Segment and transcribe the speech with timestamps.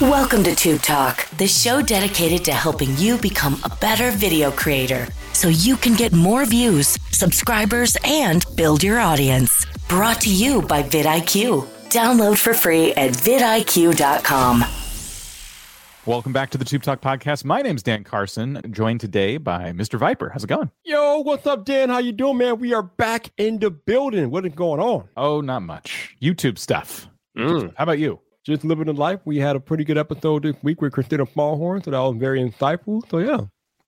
[0.00, 5.08] Welcome to Tube Talk, the show dedicated to helping you become a better video creator
[5.32, 9.66] so you can get more views, subscribers, and build your audience.
[9.88, 11.66] Brought to you by vidIQ.
[11.88, 14.64] Download for free at vidIQ.com.
[16.06, 17.44] Welcome back to the Tube Talk podcast.
[17.44, 19.98] My name's Dan Carson, joined today by Mr.
[19.98, 20.28] Viper.
[20.28, 20.70] How's it going?
[20.84, 21.88] Yo, what's up, Dan?
[21.88, 22.60] How you doing, man?
[22.60, 24.30] We are back in the building.
[24.30, 25.08] What is going on?
[25.16, 26.14] Oh, not much.
[26.22, 27.08] YouTube stuff.
[27.36, 27.74] Mm.
[27.76, 28.20] How about you?
[28.48, 29.20] Just living the life.
[29.26, 32.40] We had a pretty good episode this week with Kristina Smallhorn, so that was very
[32.40, 33.02] insightful.
[33.10, 33.40] So yeah,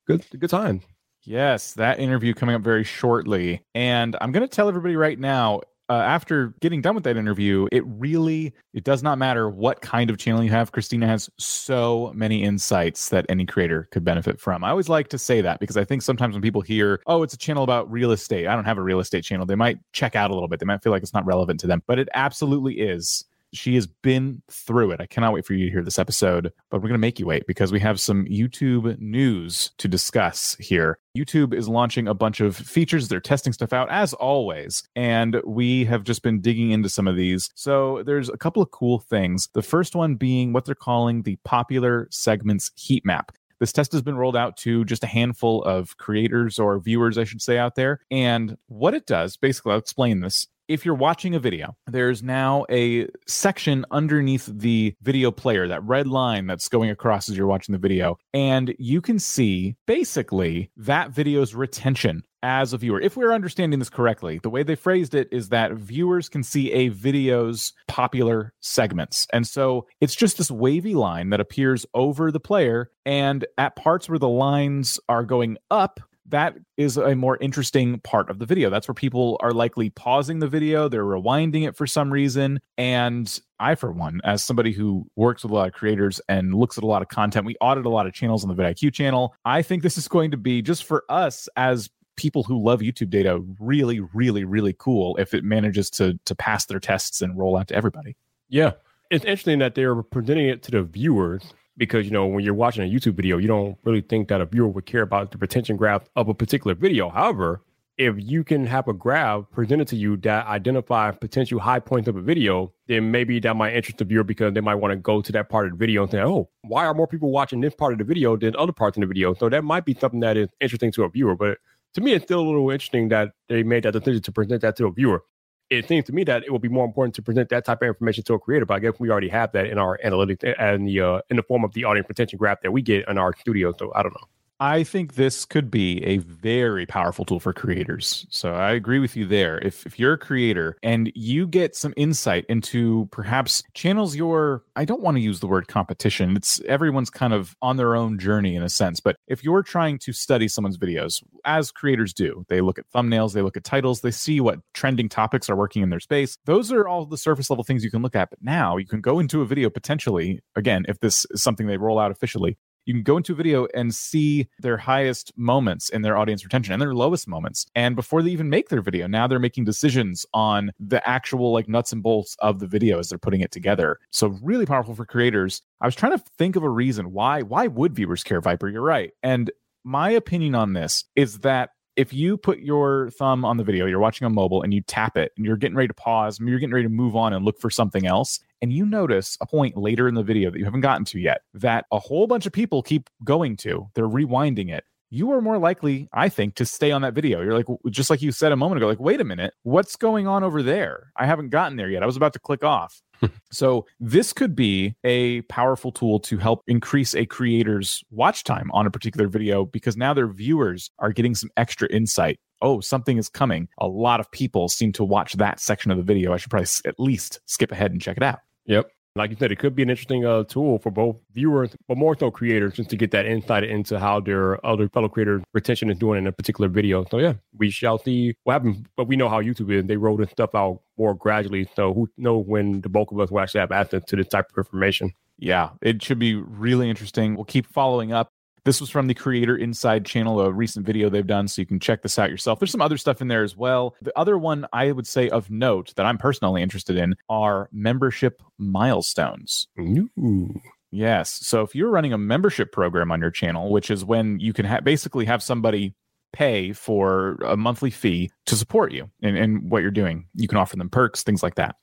[0.07, 0.83] good good time.
[1.23, 3.63] Yes, that interview coming up very shortly.
[3.75, 7.69] And I'm going to tell everybody right now, uh, after getting done with that interview,
[7.73, 10.73] it really it does not matter what kind of channel you have.
[10.73, 14.63] Kristina has so many insights that any creator could benefit from.
[14.63, 17.33] I always like to say that because I think sometimes when people hear, "Oh, it's
[17.33, 19.47] a channel about real estate," I don't have a real estate channel.
[19.47, 20.61] They might check out a little bit.
[20.61, 23.25] They might feel like it's not relevant to them, but it absolutely is.
[23.53, 25.01] She has been through it.
[25.01, 27.27] I cannot wait for you to hear this episode, but we're going to make you
[27.27, 30.99] wait because we have some YouTube news to discuss here.
[31.17, 33.09] YouTube is launching a bunch of features.
[33.09, 34.85] They're testing stuff out as always.
[34.95, 37.51] And we have just been digging into some of these.
[37.55, 39.49] So there's a couple of cool things.
[39.53, 43.33] The first one being what they're calling the popular segments heat map.
[43.61, 47.25] This test has been rolled out to just a handful of creators or viewers, I
[47.25, 48.01] should say, out there.
[48.11, 52.65] And what it does, basically, I'll explain this if you're watching a video, there's now
[52.71, 57.73] a section underneath the video player, that red line that's going across as you're watching
[57.73, 58.17] the video.
[58.33, 63.01] And you can see basically that video's retention as a viewer.
[63.01, 66.73] If we're understanding this correctly, the way they phrased it is that viewers can see
[66.73, 69.27] a video's popular segments.
[69.33, 72.91] And so it's just this wavy line that appears over the player.
[73.05, 78.31] And at parts where the lines are going up, that is a more interesting part
[78.31, 78.71] of the video.
[78.71, 82.61] That's where people are likely pausing the video, they're rewinding it for some reason.
[82.79, 86.79] And I, for one, as somebody who works with a lot of creators and looks
[86.79, 89.35] at a lot of content, we audit a lot of channels on the vidIQ channel.
[89.45, 93.11] I think this is going to be just for us as people who love YouTube
[93.11, 97.57] data really, really, really cool if it manages to to pass their tests and roll
[97.57, 98.17] out to everybody.
[98.49, 98.73] Yeah.
[99.11, 102.85] It's interesting that they're presenting it to the viewers because you know when you're watching
[102.85, 105.79] a YouTube video, you don't really think that a viewer would care about the retention
[105.79, 107.09] graph of a particular video.
[107.09, 107.63] However,
[107.97, 112.17] if you can have a graph presented to you that identify potential high points of
[112.17, 115.23] a video, then maybe that might interest the viewer because they might want to go
[115.23, 117.75] to that part of the video and say, "Oh, why are more people watching this
[117.75, 120.21] part of the video than other parts in the video?" So that might be something
[120.21, 121.35] that is interesting to a viewer.
[121.35, 121.57] But
[121.95, 124.77] to me, it's still a little interesting that they made that decision to present that
[124.77, 125.25] to a viewer
[125.71, 127.89] it seems to me that it will be more important to present that type of
[127.89, 128.67] information to a creator.
[128.67, 131.43] But I guess we already have that in our analytics and the uh, in the
[131.45, 133.73] form of the audience retention graph that we get in our studio.
[133.79, 134.27] So I don't know.
[134.63, 138.27] I think this could be a very powerful tool for creators.
[138.29, 139.59] So I agree with you there.
[139.59, 144.85] If if you're a creator and you get some insight into perhaps channels your I
[144.85, 146.37] don't want to use the word competition.
[146.37, 149.99] It's everyone's kind of on their own journey in a sense, but if you're trying
[150.01, 154.03] to study someone's videos as creators do, they look at thumbnails, they look at titles,
[154.03, 156.37] they see what trending topics are working in their space.
[156.45, 159.01] Those are all the surface level things you can look at, but now you can
[159.01, 162.95] go into a video potentially again if this is something they roll out officially you
[162.95, 166.81] can go into a video and see their highest moments in their audience retention and
[166.81, 167.67] their lowest moments.
[167.75, 171.69] And before they even make their video, now they're making decisions on the actual like
[171.69, 173.99] nuts and bolts of the video as they're putting it together.
[174.11, 175.63] So really powerful for creators.
[175.81, 178.69] I was trying to think of a reason why why would viewers care Viper?
[178.69, 179.13] You're right.
[179.23, 179.51] And
[179.85, 183.99] my opinion on this is that if you put your thumb on the video, you're
[183.99, 186.73] watching on mobile and you tap it and you're getting ready to pause, you're getting
[186.73, 190.09] ready to move on and look for something else, and you notice a point later
[190.09, 192.83] in the video that you haven't gotten to yet that a whole bunch of people
[192.83, 194.85] keep going to, they're rewinding it.
[195.13, 197.43] You are more likely, I think, to stay on that video.
[197.43, 200.29] You're like, just like you said a moment ago, like, wait a minute, what's going
[200.29, 201.11] on over there?
[201.17, 202.05] I haven't gotten there yet.
[202.05, 203.03] I was about to click off.
[203.19, 203.27] Hmm.
[203.51, 208.87] so this could be a powerful tool to help increase a creator's watch time on
[208.87, 213.29] a particular video because now their viewers are getting some extra insight oh, something is
[213.29, 213.69] coming.
[213.79, 216.33] A lot of people seem to watch that section of the video.
[216.33, 218.41] I should probably at least skip ahead and check it out.
[218.67, 218.91] Yep.
[219.17, 222.17] Like you said, it could be an interesting uh, tool for both viewers, but more
[222.17, 225.99] so creators, just to get that insight into how their other fellow creator retention is
[225.99, 227.05] doing in a particular video.
[227.11, 228.87] So yeah, we shall see what happens.
[228.97, 231.69] But we know how YouTube is; they roll this stuff out more gradually.
[231.75, 234.47] So who knows when the bulk of us will actually have access to this type
[234.53, 235.13] of information?
[235.39, 237.35] Yeah, it should be really interesting.
[237.35, 238.31] We'll keep following up.
[238.65, 241.81] This was from the Creator Insider channel, a recent video they've done, so you can
[241.81, 242.59] check this out yourself.
[242.59, 243.95] There's some other stuff in there as well.
[244.03, 248.43] The other one I would say of note that I'm personally interested in are membership
[248.59, 249.69] milestones.
[249.79, 250.61] Ooh.
[250.91, 251.31] Yes.
[251.47, 254.67] So if you're running a membership program on your channel, which is when you can
[254.67, 255.95] ha- basically have somebody
[256.33, 260.59] pay for a monthly fee to support you and, in what you're doing, you can
[260.59, 261.77] offer them perks, things like that.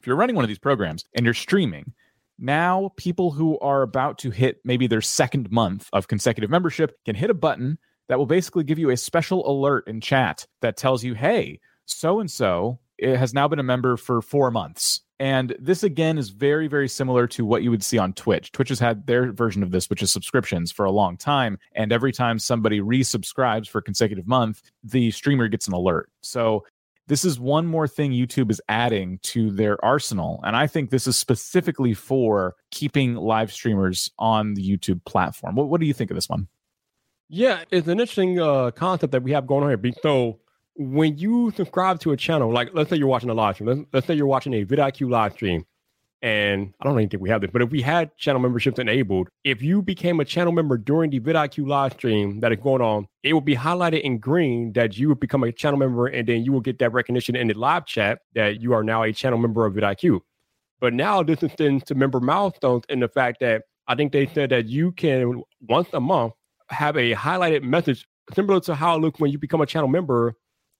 [0.00, 1.92] If you're running one of these programs and you're streaming,
[2.38, 7.14] Now, people who are about to hit maybe their second month of consecutive membership can
[7.14, 7.78] hit a button
[8.08, 12.20] that will basically give you a special alert in chat that tells you, hey, so
[12.20, 15.00] and so has now been a member for four months.
[15.20, 18.50] And this again is very, very similar to what you would see on Twitch.
[18.50, 21.56] Twitch has had their version of this, which is subscriptions for a long time.
[21.72, 26.10] And every time somebody resubscribes for a consecutive month, the streamer gets an alert.
[26.20, 26.66] So
[27.06, 30.40] this is one more thing YouTube is adding to their arsenal.
[30.42, 35.54] And I think this is specifically for keeping live streamers on the YouTube platform.
[35.54, 36.48] What, what do you think of this one?
[37.28, 39.92] Yeah, it's an interesting uh, concept that we have going on here.
[40.02, 40.40] So
[40.76, 43.80] when you subscribe to a channel, like let's say you're watching a live stream, let's,
[43.92, 45.66] let's say you're watching a vidIQ live stream,
[46.24, 49.28] and I don't even think we have this, but if we had channel memberships enabled,
[49.44, 53.06] if you became a channel member during the vidIQ live stream that is going on,
[53.22, 56.42] it will be highlighted in green that you would become a channel member, and then
[56.42, 59.38] you will get that recognition in the live chat that you are now a channel
[59.38, 60.20] member of vidIQ.
[60.80, 64.48] But now this is to member milestones in the fact that I think they said
[64.48, 66.32] that you can once a month
[66.70, 70.34] have a highlighted message similar to how it looks when you become a channel member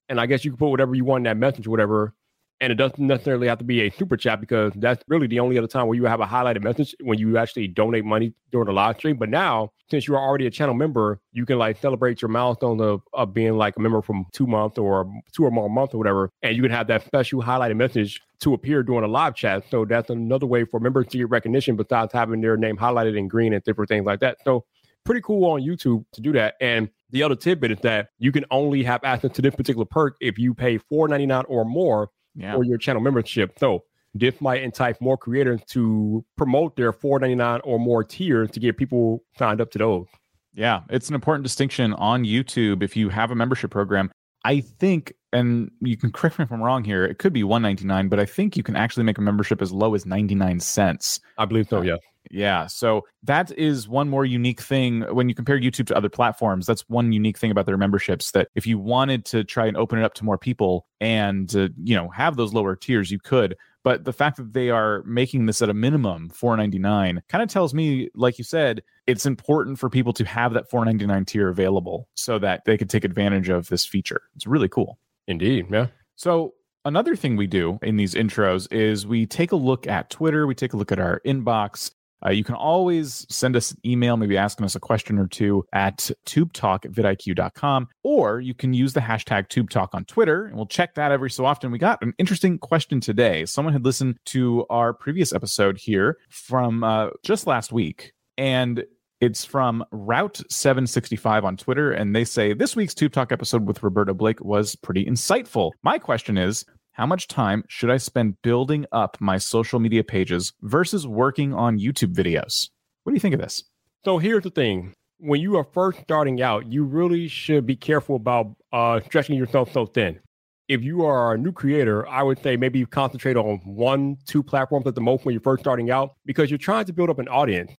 [0.09, 2.15] and I guess you can put whatever you want in that message, whatever.
[2.61, 5.59] And it doesn't necessarily have to be a super chat because that's really the only
[5.59, 8.73] other time where you have a highlighted message when you actually donate money during the
[8.73, 9.17] live stream.
[9.17, 12.81] But now, since you are already a channel member, you can like celebrate your milestone
[12.81, 15.99] of, of being like a member from two months or two or more months or
[15.99, 16.31] whatever.
[16.43, 19.65] And you can have that special highlighted message to appear during a live chat.
[19.71, 23.29] So that's another way for members to get recognition besides having their name highlighted in
[23.29, 24.39] green and different things like that.
[24.45, 24.65] So
[25.05, 26.55] pretty cool on YouTube to do that.
[26.61, 30.17] And the other tidbit is that you can only have access to this particular perk
[30.21, 32.55] if you pay $4.99 or more yeah.
[32.55, 33.59] for your channel membership.
[33.59, 33.85] So
[34.17, 39.23] Diff might entice more creators to promote their $4.99 or more tiers to get people
[39.39, 40.07] signed up to those.
[40.55, 42.83] Yeah, it's an important distinction on YouTube.
[42.83, 44.13] If you have a membership program,
[44.45, 48.09] I think, and you can correct me if I'm wrong here, it could be 199,
[48.09, 51.19] but I think you can actually make a membership as low as 99 cents.
[51.39, 51.97] I believe so, uh, yeah.
[52.31, 52.67] Yeah.
[52.67, 56.67] So that is one more unique thing when you compare YouTube to other platforms.
[56.67, 59.99] That's one unique thing about their memberships that if you wanted to try and open
[59.99, 63.57] it up to more people and, uh, you know, have those lower tiers, you could.
[63.83, 67.75] But the fact that they are making this at a minimum 499 kind of tells
[67.75, 72.39] me, like you said, it's important for people to have that 499 tier available so
[72.39, 74.23] that they could take advantage of this feature.
[74.35, 74.99] It's really cool.
[75.29, 75.67] Indeed.
[75.71, 75.89] Yeah.
[76.17, 76.55] So
[76.87, 80.55] another thing we do in these intros is we take a look at Twitter, we
[80.55, 81.91] take a look at our inbox,
[82.25, 85.65] uh, you can always send us an email, maybe asking us a question or two
[85.73, 90.67] at tubetalk at vidiq.com, or you can use the hashtag tubetalk on Twitter, and we'll
[90.67, 91.71] check that every so often.
[91.71, 93.45] We got an interesting question today.
[93.45, 98.85] Someone had listened to our previous episode here from uh, just last week, and
[99.21, 103.83] it's from Route 765 on Twitter, and they say this week's Tube Talk episode with
[103.83, 105.71] Roberto Blake was pretty insightful.
[105.83, 106.65] My question is
[106.95, 111.81] how much time should I spend building up my social media pages versus working on
[111.81, 112.71] YouTube videos?
[113.03, 113.65] What do you think of this?
[114.05, 114.95] So here's the thing.
[115.19, 119.73] When you are first starting out, you really should be careful about uh, stretching yourself
[119.73, 120.21] so thin.
[120.69, 124.87] If you are a new creator, I would say maybe concentrate on one, two platforms
[124.87, 127.27] at the most when you're first starting out because you're trying to build up an
[127.27, 127.73] audience.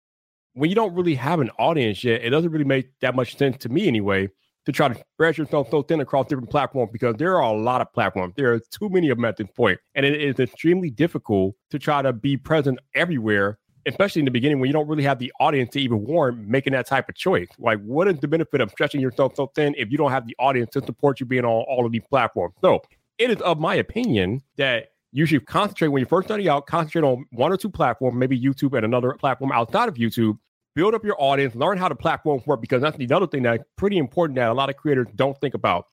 [0.56, 3.56] When you don't really have an audience yet, it doesn't really make that much sense
[3.60, 4.30] to me anyway
[4.66, 7.82] to try to spread yourself so thin across different platforms because there are a lot
[7.82, 8.34] of platforms.
[8.36, 9.80] There are too many of them at this point.
[9.94, 14.60] And it is extremely difficult to try to be present everywhere, especially in the beginning
[14.60, 17.48] when you don't really have the audience to even warrant making that type of choice.
[17.60, 20.36] Like, what is the benefit of stretching yourself so thin if you don't have the
[20.40, 22.56] audience to support you being on all of these platforms?
[22.62, 22.82] So
[23.18, 27.04] it is of my opinion that you should concentrate when you're first starting out, concentrate
[27.04, 30.38] on one or two platforms, maybe YouTube and another platform outside of YouTube,
[30.76, 33.64] build up your audience, learn how the platforms work, because that's the other thing that's
[33.78, 35.86] pretty important that a lot of creators don't think about.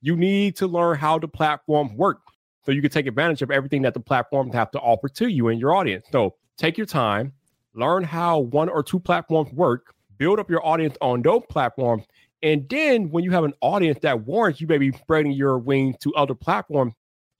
[0.00, 2.20] You need to learn how the platforms work
[2.64, 5.48] so you can take advantage of everything that the platforms have to offer to you
[5.48, 6.06] and your audience.
[6.12, 7.32] So take your time,
[7.74, 12.04] learn how one or two platforms work, build up your audience on those platforms.
[12.42, 16.14] And then when you have an audience that warrants you maybe spreading your wings to
[16.14, 16.94] other platforms,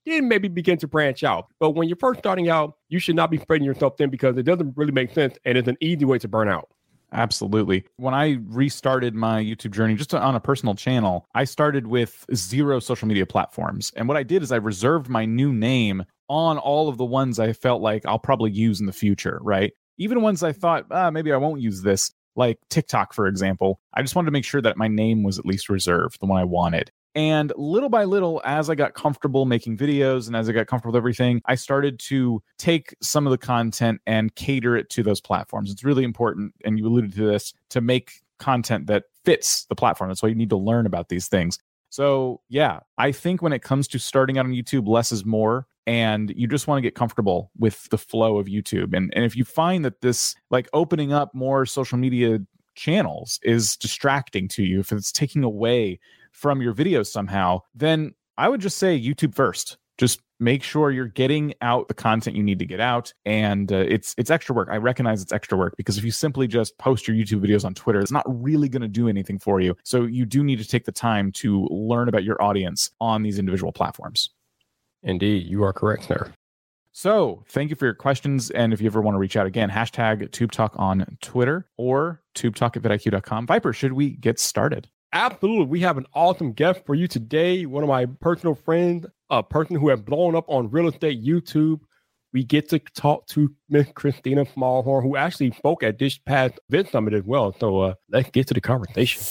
[0.05, 1.47] then maybe begin to branch out.
[1.59, 4.43] But when you're first starting out, you should not be spreading yourself thin because it
[4.43, 6.69] doesn't really make sense and it's an easy way to burn out.
[7.13, 7.83] Absolutely.
[7.97, 12.79] When I restarted my YouTube journey just on a personal channel, I started with zero
[12.79, 13.91] social media platforms.
[13.95, 17.39] And what I did is I reserved my new name on all of the ones
[17.39, 19.73] I felt like I'll probably use in the future, right?
[19.97, 23.81] Even ones I thought, ah, maybe I won't use this, like TikTok, for example.
[23.93, 26.39] I just wanted to make sure that my name was at least reserved, the one
[26.39, 26.91] I wanted.
[27.13, 30.93] And little by little, as I got comfortable making videos and as I got comfortable
[30.93, 35.19] with everything, I started to take some of the content and cater it to those
[35.19, 35.71] platforms.
[35.71, 40.09] It's really important, and you alluded to this, to make content that fits the platform.
[40.09, 41.59] That's why you need to learn about these things.
[41.89, 45.67] So, yeah, I think when it comes to starting out on YouTube, less is more.
[45.87, 48.95] and you just want to get comfortable with the flow of YouTube.
[48.95, 52.39] And, and if you find that this, like opening up more social media
[52.75, 55.99] channels, is distracting to you, if it's taking away
[56.31, 59.77] from your videos somehow, then I would just say YouTube first.
[59.97, 63.85] Just make sure you're getting out the content you need to get out and uh,
[63.87, 64.67] it's it's extra work.
[64.71, 67.75] I recognize it's extra work because if you simply just post your youtube videos on
[67.75, 69.77] twitter it's not really going to do anything for you.
[69.83, 73.37] So you do need to take the time to learn about your audience on these
[73.37, 74.31] individual platforms.
[75.03, 76.33] Indeed you are correct sir.
[76.93, 79.69] So thank you for your questions and if you ever want to reach out again
[79.69, 84.89] hashtag tube talk on twitter or tube talk at vidiq.com viper should we get started
[85.13, 85.65] Absolutely.
[85.65, 87.65] We have an awesome guest for you today.
[87.65, 91.81] One of my personal friends, a person who has blown up on real estate YouTube.
[92.33, 96.89] We get to talk to Miss Kristina Smallhorn, who actually spoke at this past event
[96.89, 97.53] summit as well.
[97.59, 99.21] So uh, let's get to the conversation.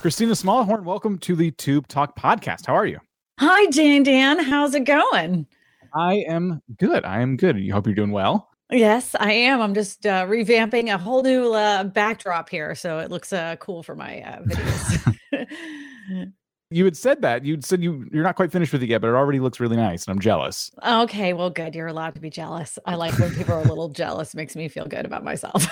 [0.00, 2.64] Kristina Smallhorn, welcome to the Tube Talk podcast.
[2.66, 3.00] How are you?
[3.40, 4.38] Hi, Dan Dan.
[4.38, 5.46] How's it going?
[5.94, 7.04] I am good.
[7.04, 7.58] I am good.
[7.58, 8.48] You hope you're doing well.
[8.70, 9.60] Yes, I am.
[9.60, 13.82] I'm just uh, revamping a whole new uh, backdrop here, so it looks uh, cool
[13.82, 16.32] for my uh, videos.
[16.70, 19.08] you had said that you'd said you you're not quite finished with it yet, but
[19.08, 20.70] it already looks really nice, and I'm jealous.
[20.86, 21.74] Okay, well, good.
[21.74, 22.78] You're allowed to be jealous.
[22.86, 24.34] I like when people are a little jealous.
[24.34, 25.66] Makes me feel good about myself.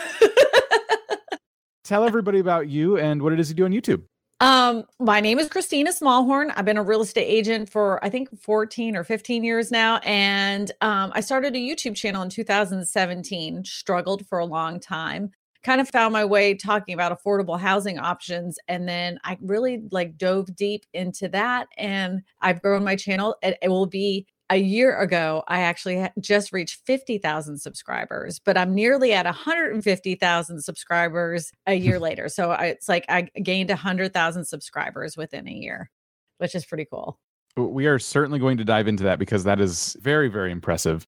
[1.84, 4.02] Tell everybody about you and what it is you do on YouTube.
[4.42, 6.52] Um, my name is Kristina Smallhorn.
[6.56, 9.98] I've been a real estate agent for I think 14 or 15 years now.
[9.98, 15.30] And um, I started a YouTube channel in 2017, struggled for a long time,
[15.62, 18.58] kind of found my way talking about affordable housing options.
[18.66, 21.68] And then I really like dove deep into that.
[21.78, 23.36] And I've grown my channel.
[23.44, 28.74] It, it will be a year ago, I actually just reached 50,000 subscribers, but I'm
[28.74, 32.28] nearly at 150,000 subscribers a year later.
[32.28, 35.90] So I, it's like I gained 100,000 subscribers within a year,
[36.36, 37.18] which is pretty cool.
[37.56, 41.06] We are certainly going to dive into that because that is very, very impressive.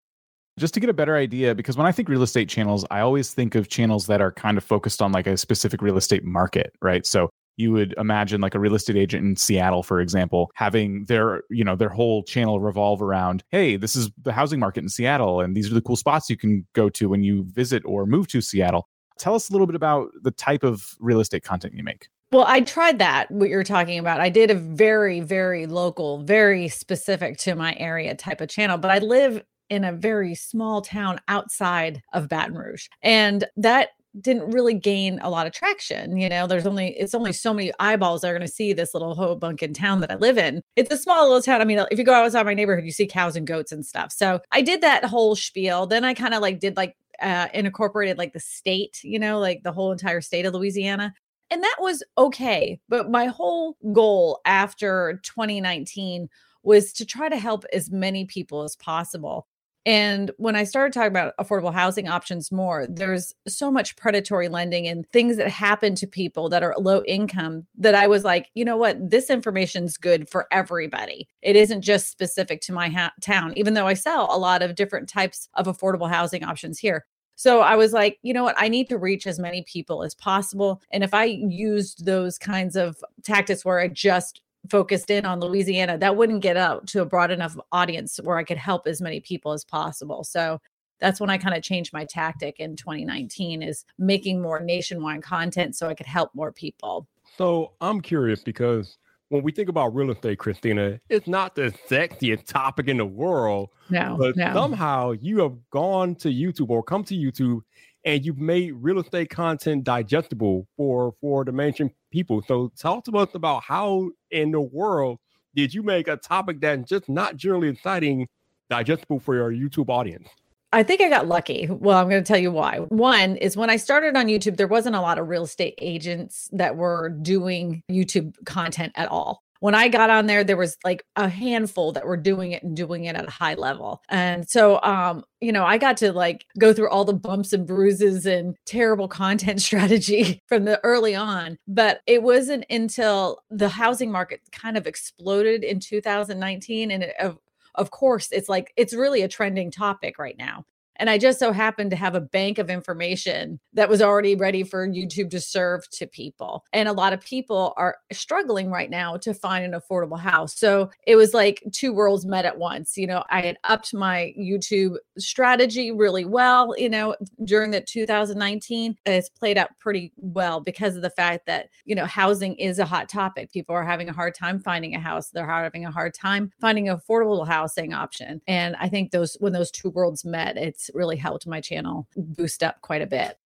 [0.58, 3.34] Just to get a better idea, because when I think real estate channels, I always
[3.34, 6.72] think of channels that are kind of focused on like a specific real estate market,
[6.80, 7.04] right?
[7.04, 11.42] So you would imagine like a real estate agent in Seattle, for example, having their,
[11.50, 15.40] you know, their whole channel revolve around, hey, this is the housing market in Seattle,
[15.40, 18.28] and these are the cool spots you can go to when you visit or move
[18.28, 18.88] to Seattle.
[19.18, 22.08] Tell us a little bit about the type of real estate content you make.
[22.32, 24.20] Well, I tried that, what you're talking about.
[24.20, 28.90] I did a very, very local, very specific to my area type of channel, but
[28.90, 32.88] I live in a very small town outside of Baton Rouge.
[33.02, 33.90] And that
[34.20, 36.16] didn't really gain a lot of traction.
[36.16, 38.94] You know, there's only it's only so many eyeballs that are going to see this
[38.94, 40.62] little Hoboken town that I live in.
[40.76, 41.60] It's a small little town.
[41.60, 44.12] I mean, if you go outside my neighborhood, you see cows and goats and stuff.
[44.12, 45.86] So I did that whole spiel.
[45.86, 49.62] Then I kind of like did like uh incorporated like the state, you know, like
[49.62, 51.14] the whole entire state of Louisiana.
[51.50, 52.80] And that was okay.
[52.88, 56.28] But my whole goal after 2019
[56.62, 59.46] was to try to help as many people as possible.
[59.86, 64.88] And when I started talking about affordable housing options more, there's so much predatory lending
[64.88, 68.64] and things that happen to people that are low income that I was like, you
[68.64, 69.10] know what?
[69.10, 71.28] This information is good for everybody.
[71.42, 74.74] It isn't just specific to my ha- town, even though I sell a lot of
[74.74, 77.04] different types of affordable housing options here.
[77.36, 78.54] So I was like, you know what?
[78.58, 80.80] I need to reach as many people as possible.
[80.92, 84.40] And if I used those kinds of tactics where I just
[84.70, 88.44] focused in on Louisiana, that wouldn't get out to a broad enough audience where I
[88.44, 90.24] could help as many people as possible.
[90.24, 90.60] So
[91.00, 95.76] that's when I kind of changed my tactic in 2019 is making more nationwide content
[95.76, 97.06] so I could help more people.
[97.36, 98.96] So I'm curious because
[99.28, 103.70] when we think about real estate, Kristina, it's not the sexiest topic in the world.
[103.90, 104.52] No, but no.
[104.54, 107.60] somehow you have gone to YouTube or come to YouTube
[108.04, 112.42] and you've made real estate content digestible for for the mainstream people.
[112.46, 115.18] So talk to us about how in the world
[115.56, 118.28] did you make a topic that's just not generally exciting
[118.70, 120.28] digestible for your YouTube audience?
[120.72, 121.68] I think I got lucky.
[121.68, 122.78] Well, I'm going to tell you why.
[122.78, 126.48] One is when I started on YouTube, there wasn't a lot of real estate agents
[126.52, 131.04] that were doing YouTube content at all when I got on there, there was like
[131.16, 134.02] a handful that were doing it and doing it at a high level.
[134.08, 137.66] And so, um, you know, I got to like go through all the bumps and
[137.66, 141.58] bruises and terrible content strategy from the early on.
[141.66, 146.90] But it wasn't until the housing market kind of exploded in 2019.
[146.90, 147.38] And it, of,
[147.74, 150.64] of course, it's like, it's really a trending topic right now
[150.96, 154.62] And I just so happened to have a bank of information that was already ready
[154.62, 156.64] for YouTube to serve to people.
[156.72, 160.58] And a lot of people are struggling right now to find an affordable house.
[160.58, 162.96] So it was like two worlds met at once.
[162.96, 168.96] You know, I had upped my YouTube strategy really well, you know, during the 2019.
[169.06, 172.84] It's played out pretty well because of the fact that, you know, housing is a
[172.84, 173.52] hot topic.
[173.52, 175.30] People are having a hard time finding a house.
[175.30, 178.40] They're having a hard time finding an affordable housing option.
[178.46, 182.62] And I think those when those two worlds met, it's really helped my channel boost
[182.62, 183.38] up quite a bit.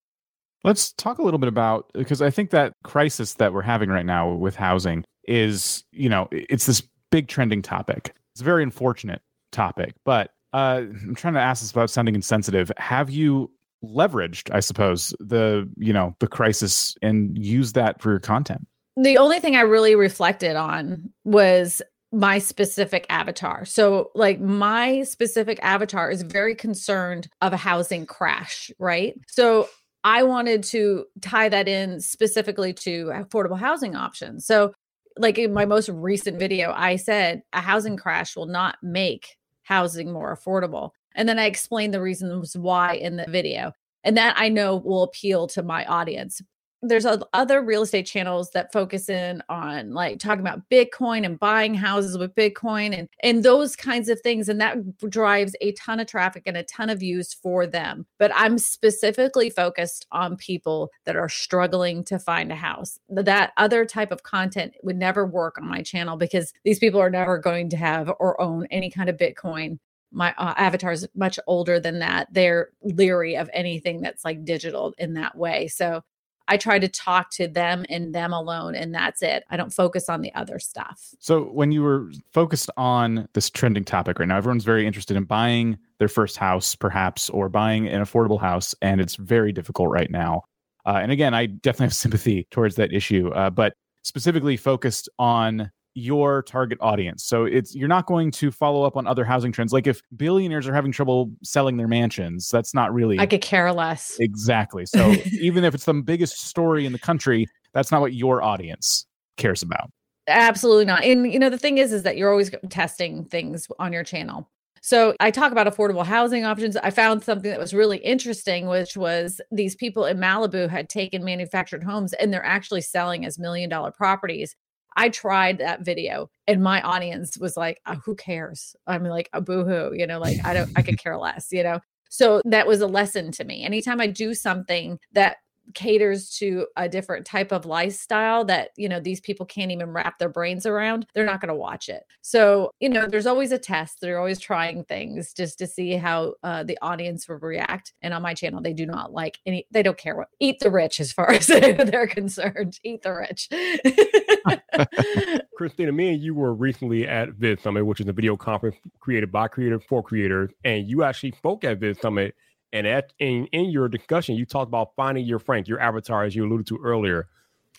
[0.64, 4.06] Let's talk a little bit about because I think that crisis that we're having right
[4.06, 8.14] now with housing is, you know, it's this big trending topic.
[8.34, 12.72] It's a very unfortunate topic, but uh, I'm trying to ask this without sounding insensitive.
[12.78, 13.52] Have you
[13.84, 18.66] leveraged, I suppose, the you know the crisis and used that for your content?
[18.96, 23.64] The only thing I really reflected on was my specific avatar.
[23.64, 29.14] So like my specific avatar is very concerned of a housing crash, right?
[29.26, 29.68] So
[30.04, 34.46] I wanted to tie that in specifically to affordable housing options.
[34.46, 34.72] So
[35.18, 40.12] like in my most recent video, I said a housing crash will not make housing
[40.12, 40.90] more affordable.
[41.14, 43.72] And then I explained the reasons why in the video.
[44.04, 46.40] And that I know will appeal to my audience
[46.82, 51.74] there's other real estate channels that focus in on like talking about bitcoin and buying
[51.74, 54.76] houses with bitcoin and and those kinds of things and that
[55.10, 59.50] drives a ton of traffic and a ton of views for them but i'm specifically
[59.50, 64.72] focused on people that are struggling to find a house that other type of content
[64.82, 68.40] would never work on my channel because these people are never going to have or
[68.40, 69.78] own any kind of bitcoin
[70.10, 72.28] my uh, avatar is much older than that.
[72.32, 75.68] They're leery of anything that's like digital in that way.
[75.68, 76.02] So
[76.48, 79.44] I try to talk to them and them alone, and that's it.
[79.50, 81.14] I don't focus on the other stuff.
[81.20, 85.24] So, when you were focused on this trending topic right now, everyone's very interested in
[85.24, 90.10] buying their first house, perhaps, or buying an affordable house, and it's very difficult right
[90.10, 90.42] now.
[90.86, 95.70] Uh, and again, I definitely have sympathy towards that issue, uh, but specifically focused on
[95.98, 97.24] your target audience.
[97.24, 99.72] So it's you're not going to follow up on other housing trends.
[99.72, 103.72] Like if billionaires are having trouble selling their mansions, that's not really I could care
[103.72, 104.16] less.
[104.20, 104.86] Exactly.
[104.86, 109.06] So even if it's the biggest story in the country, that's not what your audience
[109.36, 109.90] cares about.
[110.28, 111.04] Absolutely not.
[111.04, 114.48] And you know the thing is is that you're always testing things on your channel.
[114.80, 116.76] So I talk about affordable housing options.
[116.76, 121.24] I found something that was really interesting, which was these people in Malibu had taken
[121.24, 124.54] manufactured homes and they're actually selling as million dollar properties.
[124.98, 128.74] I tried that video and my audience was like, oh, who cares?
[128.88, 131.78] I'm like, a boohoo, you know, like I don't, I could care less, you know?
[132.10, 133.64] So that was a lesson to me.
[133.64, 135.36] Anytime I do something that
[135.74, 140.18] caters to a different type of lifestyle that you know these people can't even wrap
[140.18, 142.04] their brains around they're not going to watch it.
[142.22, 146.34] So you know there's always a test they're always trying things just to see how
[146.42, 149.82] uh, the audience will react and on my channel they do not like any they
[149.82, 153.48] don't care what eat the rich as far as they're concerned eat the rich.
[155.58, 159.32] Kristina me and you were recently at vid summit which is a video conference created
[159.32, 162.34] by creators for creators and you actually spoke at vid summit
[162.72, 166.34] and at in, in your discussion, you talked about finding your Frank, your avatar, as
[166.34, 167.28] you alluded to earlier.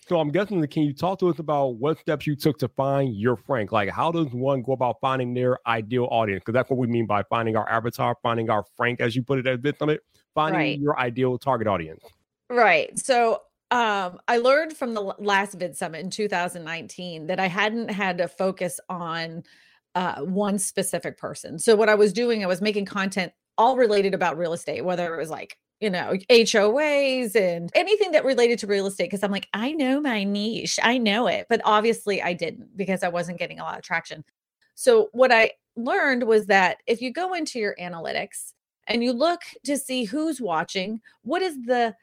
[0.08, 2.68] So I'm guessing, that can you talk to us about what steps you took to
[2.68, 3.70] find your Frank?
[3.70, 6.40] Like, how does one go about finding their ideal audience?
[6.40, 9.38] Because that's what we mean by finding our avatar, finding our Frank, as you put
[9.38, 10.00] it at Vid Summit,
[10.34, 10.80] finding right.
[10.80, 12.02] your ideal target audience.
[12.48, 12.98] Right.
[12.98, 18.18] So um, I learned from the last Vid Summit in 2019 that I hadn't had
[18.18, 19.44] to focus on
[19.94, 21.58] uh, one specific person.
[21.58, 25.14] So what I was doing, I was making content all related about real estate, whether
[25.14, 29.10] it was like, you know, HOAs and anything that related to real estate.
[29.10, 31.44] Cause I'm like, I know my niche, I know it.
[31.50, 34.24] But obviously I didn't because I wasn't getting a lot of traction.
[34.76, 38.54] So what I learned was that if you go into your analytics
[38.86, 41.94] and you look to see who's watching, what is the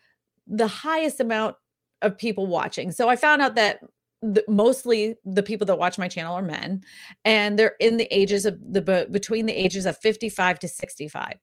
[0.46, 1.56] the highest amount
[2.04, 2.92] of people watching.
[2.92, 3.80] So I found out that
[4.22, 6.82] the, mostly the people that watch my channel are men
[7.24, 11.34] and they're in the ages of the between the ages of 55 to 65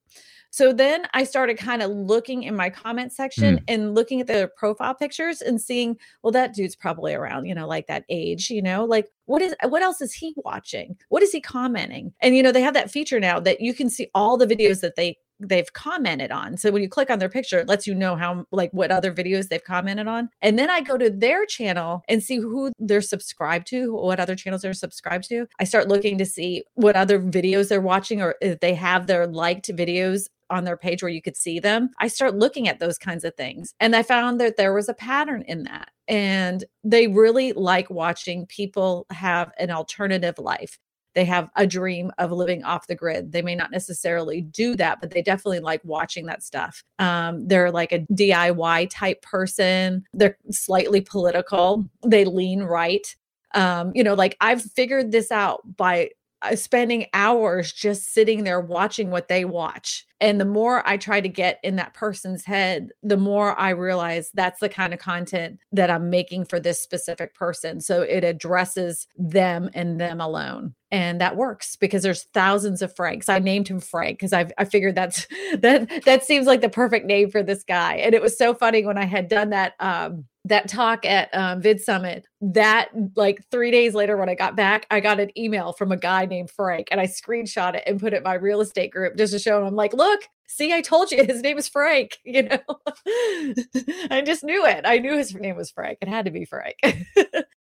[0.51, 3.65] so then i started kind of looking in my comment section mm.
[3.69, 7.67] and looking at their profile pictures and seeing well that dude's probably around you know
[7.67, 10.97] like that age you know like what is what else is he watching?
[11.09, 12.13] What is he commenting?
[12.21, 14.81] And you know they have that feature now that you can see all the videos
[14.81, 16.57] that they they've commented on.
[16.57, 19.13] So when you click on their picture, it lets you know how like what other
[19.13, 20.31] videos they've commented on.
[20.43, 24.37] And then I go to their channel and see who they're subscribed to, what other
[24.37, 25.47] channels they're subscribed to.
[25.59, 29.27] I start looking to see what other videos they're watching or if they have their
[29.27, 31.91] liked videos on their page where you could see them.
[31.99, 33.75] I start looking at those kinds of things.
[33.81, 35.91] And I found that there was a pattern in that.
[36.07, 40.79] And they really like watching people have an alternative life
[41.15, 43.33] they have a dream of living off the grid.
[43.33, 46.83] They may not necessarily do that, but they definitely like watching that stuff.
[46.99, 50.05] Um, they're like a DIY type person.
[50.13, 51.85] They're slightly political.
[52.05, 53.15] They lean right.
[53.55, 56.11] Um, you know, like I've figured this out by
[56.55, 60.07] spending hours just sitting there watching what they watch.
[60.21, 64.31] And the more I try to get in that person's head, the more I realize
[64.33, 67.81] that's the kind of content that I'm making for this specific person.
[67.81, 70.75] So it addresses them and them alone.
[70.91, 73.29] And that works because there's thousands of Franks.
[73.29, 75.27] I named him Frank because I I figured that's
[75.59, 77.97] that that seems like the perfect name for this guy.
[77.97, 81.61] And it was so funny when I had done that um that talk at um,
[81.61, 85.73] vid summit that like three days later when i got back i got an email
[85.73, 88.61] from a guy named frank and i screenshot it and put it in my real
[88.61, 89.67] estate group just to show him.
[89.67, 92.59] I'm like look see i told you his name is frank you know?
[94.11, 94.83] I just knew it.
[94.85, 95.99] I knew his name was frank.
[96.01, 96.77] It had to be frank.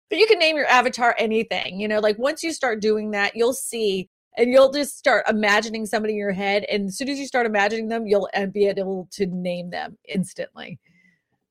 [0.09, 1.99] But you can name your avatar anything you know?
[1.99, 6.19] Like once you start doing that you'll see and you'll just start imagining somebody in
[6.19, 9.69] your head and as soon as you start imagining them you'll be able to name
[9.69, 10.79] them instantly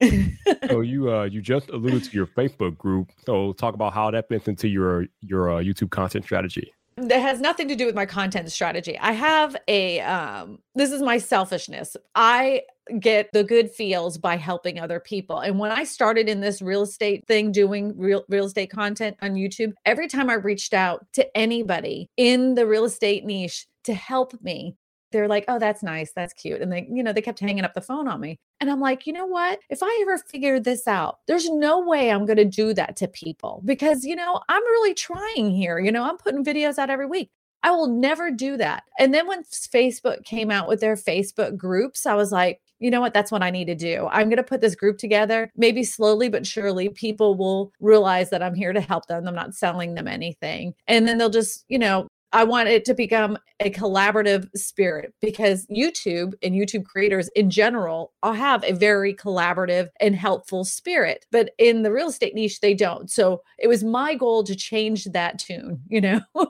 [0.03, 3.11] so you uh you just alluded to your Facebook group.
[3.25, 6.73] So talk about how that fits into your your uh, YouTube content strategy.
[6.99, 8.99] That has nothing to do with my content strategy.
[8.99, 11.97] I have a um this is my selfishness.
[12.15, 12.63] I
[13.01, 15.41] get the good feels by helping other people.
[15.41, 19.35] And when I started in this real estate thing doing real real estate content on
[19.35, 24.35] YouTube, every time I reached out to anybody in the real estate niche to help
[24.43, 24.77] me,
[25.17, 26.13] they're like, oh, that's nice.
[26.13, 26.61] That's cute.
[26.61, 28.39] And they, you know, they kept hanging up the phone on me.
[28.61, 29.61] And I'm like, you know what?
[29.71, 33.09] If I ever figure this out, there's no way I'm going to do that to
[33.09, 35.79] people because, you know, I'm really trying here.
[35.79, 37.31] You know, I'm putting videos out every week.
[37.63, 38.85] I will never do that.
[38.99, 43.01] And then when Facebook came out with their Facebook groups, I was like, you know
[43.01, 43.15] what?
[43.15, 44.07] That's what I need to do.
[44.13, 45.51] I'm going to put this group together.
[45.57, 49.27] Maybe slowly but surely people will realize that I'm here to help them.
[49.27, 50.75] I'm not selling them anything.
[50.87, 55.67] And then they'll just, you know, I want it to become a collaborative spirit because
[55.67, 61.25] YouTube and YouTube creators in general all have a very collaborative and helpful spirit.
[61.33, 63.11] But in the real estate niche, they don't.
[63.11, 66.21] So it was my goal to change that tune, you know?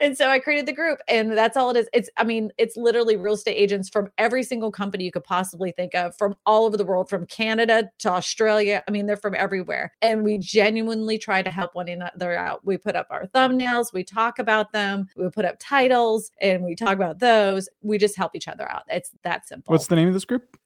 [0.00, 1.88] and so I created the group and that's all it is.
[1.92, 5.70] It's, I mean, it's literally real estate agents from every single company you could possibly
[5.70, 8.82] think of from all over the world, from Canada to Australia.
[8.88, 9.92] I mean, they're from everywhere.
[10.02, 12.64] And we genuinely try to help one another out.
[12.64, 16.74] We put up our thumbnails, we talk about them we put up titles and we
[16.74, 17.68] talk about those.
[17.82, 18.82] We just help each other out.
[18.88, 19.72] It's that simple.
[19.72, 20.56] What's the name of this group?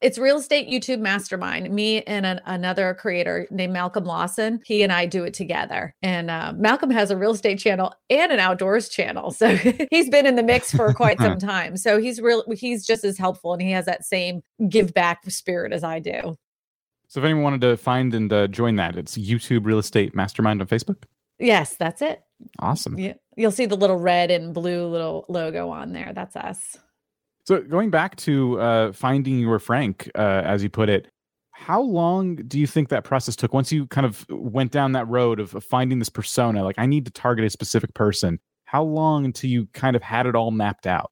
[0.00, 1.70] It's Real Estate YouTube Mastermind.
[1.70, 4.60] Me and an, another creator named Malcolm Lawson.
[4.64, 5.92] He and I do it together.
[6.02, 9.56] And uh, Malcolm has a real estate channel and an outdoors channel, so
[9.90, 11.76] he's been in the mix for quite some time.
[11.76, 12.44] So he's real.
[12.52, 16.36] He's just as helpful, and he has that same give back spirit as I do.
[17.08, 20.60] So if anyone wanted to find and uh, join that, it's YouTube Real Estate Mastermind
[20.60, 21.04] on Facebook.
[21.38, 22.22] Yes, that's it.
[22.58, 22.98] Awesome.
[22.98, 26.12] Yeah, you'll see the little red and blue little logo on there.
[26.14, 26.76] That's us.
[27.46, 31.08] So going back to uh, finding your Frank, uh, as you put it,
[31.52, 33.52] how long do you think that process took?
[33.52, 36.86] Once you kind of went down that road of, of finding this persona, like I
[36.86, 38.38] need to target a specific person.
[38.64, 41.10] How long until you kind of had it all mapped out?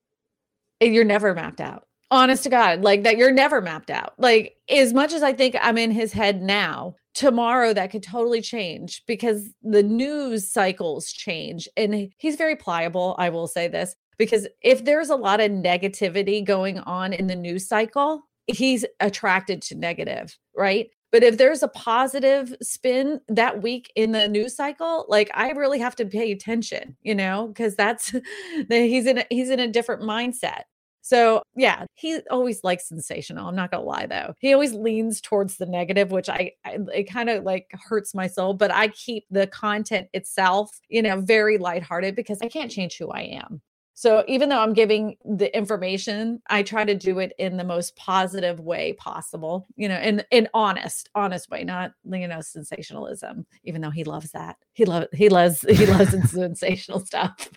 [0.81, 4.15] You're never mapped out honest to God, like that you're never mapped out.
[4.19, 8.42] Like, as much as I think I'm in his head now, tomorrow that could totally
[8.42, 14.46] change because the news cycles change and he's very pliable i will say this because
[14.61, 19.74] if there's a lot of negativity going on in the news cycle he's attracted to
[19.74, 20.90] negative right?
[21.12, 25.79] But if there's a positive spin that week in the news cycle like i really
[25.79, 28.14] have to pay attention you know because that's
[28.68, 30.64] he's in a, he's in a different mindset
[31.07, 33.47] so yeah, he always likes sensational.
[33.47, 34.35] I'm not gonna lie though.
[34.40, 38.27] He always leans towards the negative, which I, I it kind of like hurts my
[38.27, 38.55] soul.
[38.55, 43.09] But I keep the content itself, you know, very lighthearted because I can't change who
[43.11, 43.62] I am.
[43.99, 47.97] So even though I'm giving the information, I try to do it in the most
[47.97, 53.81] positive way possible, you know, in in honest, honest way, not you know, sensationalism, even
[53.81, 54.57] though he loves that.
[54.75, 57.51] He loves he loves he loves sensational stuff.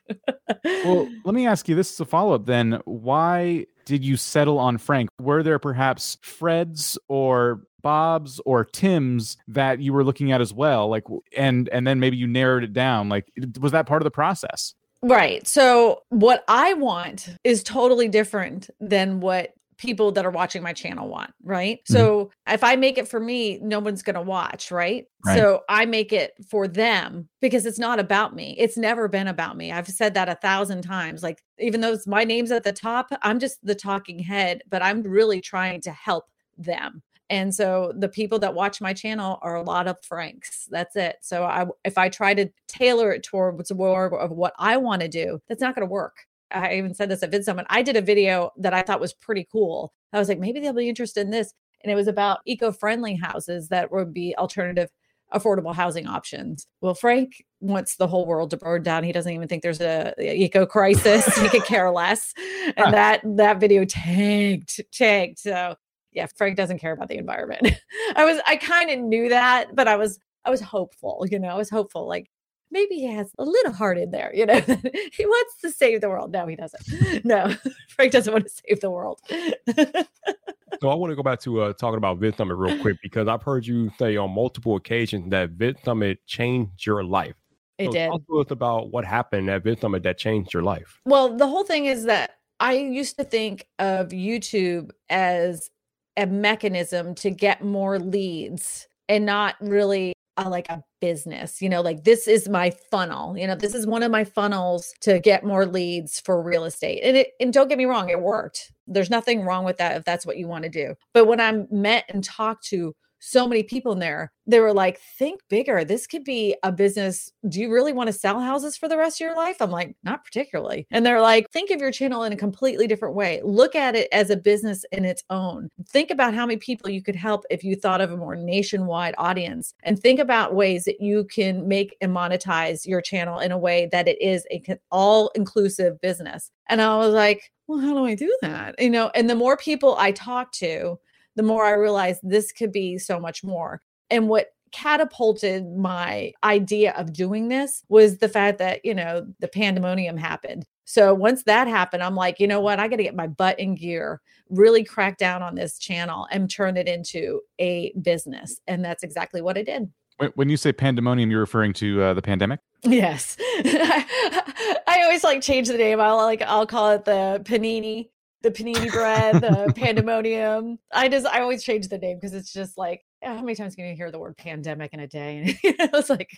[0.63, 2.79] well, let me ask you this is a follow-up then.
[2.85, 5.09] Why did you settle on Frank?
[5.19, 10.87] Were there perhaps Freds or Bob's or Tim's that you were looking at as well?
[10.87, 11.03] Like
[11.35, 13.09] and and then maybe you narrowed it down.
[13.09, 14.73] Like was that part of the process?
[15.01, 15.47] Right.
[15.47, 21.07] So what I want is totally different than what people that are watching my channel
[21.07, 21.77] want, right?
[21.77, 21.93] Mm-hmm.
[21.93, 25.05] So if I make it for me, no one's going to watch, right?
[25.25, 25.37] right?
[25.37, 28.55] So I make it for them because it's not about me.
[28.59, 29.71] It's never been about me.
[29.71, 31.23] I've said that a thousand times.
[31.23, 35.01] Like even though my name's at the top, I'm just the talking head, but I'm
[35.01, 36.25] really trying to help
[36.57, 40.67] them And so the people that watch my channel are a lot of Franks.
[40.71, 41.17] That's it.
[41.21, 45.07] So I if I try to tailor it towards more of what I want to
[45.07, 46.25] do, that's not going to work.
[46.51, 47.65] I even said this at VidSummit.
[47.69, 49.93] I did a video that I thought was pretty cool.
[50.13, 51.53] I was like, maybe they'll be interested in this.
[51.83, 54.89] And it was about eco-friendly houses that would be alternative
[55.33, 56.65] affordable housing options.
[56.81, 59.03] Well, Frank wants the whole world to burn down.
[59.03, 61.25] He doesn't even think there's a, a eco crisis.
[61.37, 62.33] he could care less.
[62.77, 65.39] And that that video tanked, tanked.
[65.39, 65.75] So
[66.11, 67.61] yeah, Frank doesn't care about the environment.
[68.15, 71.49] I was I kind of knew that, but I was I was hopeful, you know,
[71.49, 72.29] I was hopeful like
[72.71, 74.59] maybe he has a little heart in there, you know.
[75.13, 76.31] he wants to save the world.
[76.31, 77.25] No, he doesn't.
[77.25, 77.53] No,
[77.89, 79.19] Frank doesn't want to save the world.
[79.27, 83.43] so I want to go back to uh, talking about VidSummit real quick because I've
[83.43, 87.35] heard you say on multiple occasions that VidSummit changed your life.
[87.77, 88.07] It so did.
[88.09, 91.01] Talk to us about what happened at VidSummit that changed your life.
[91.05, 95.69] Well, the whole thing is that I used to think of YouTube as
[96.17, 101.81] a mechanism to get more leads and not really a, like a business you know
[101.81, 105.43] like this is my funnel you know this is one of my funnels to get
[105.43, 107.01] more leads for real estate.
[107.03, 108.71] And it and don't get me wrong it worked.
[108.87, 110.95] There's nothing wrong with that if that's what you want to do.
[111.13, 114.31] But when i met and talked to so many people in there.
[114.47, 115.83] They were like, think bigger.
[115.83, 117.31] This could be a business.
[117.47, 119.57] Do you really want to sell houses for the rest of your life?
[119.61, 120.87] I'm like, not particularly.
[120.91, 123.41] And they're like, think of your channel in a completely different way.
[123.43, 125.69] Look at it as a business in its own.
[125.87, 129.15] Think about how many people you could help if you thought of a more nationwide
[129.17, 133.57] audience and think about ways that you can make and monetize your channel in a
[133.57, 136.51] way that it is a all inclusive business.
[136.67, 138.81] And I was like, well, how do I do that?
[138.81, 140.99] You know, and the more people I talk to,
[141.39, 143.81] the more I realized this could be so much more.
[144.09, 149.47] And what catapulted my idea of doing this was the fact that, you know, the
[149.47, 150.65] pandemonium happened.
[150.83, 152.77] So once that happened, I'm like, you know what?
[152.77, 156.51] I got to get my butt in gear, really crack down on this channel and
[156.51, 158.59] turn it into a business.
[158.67, 159.89] And that's exactly what I did.
[160.35, 162.59] When you say pandemonium, you're referring to uh, the pandemic?
[162.83, 163.37] Yes.
[163.39, 166.01] I always like change the name.
[166.01, 168.09] I'll like I'll call it the panini
[168.41, 170.79] the panini bread, the pandemonium.
[170.91, 173.75] I just I always change the name because it's just like ah, how many times
[173.75, 175.57] can you hear the word pandemic in a day?
[175.63, 176.31] And it's like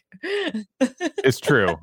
[0.80, 1.78] it's true.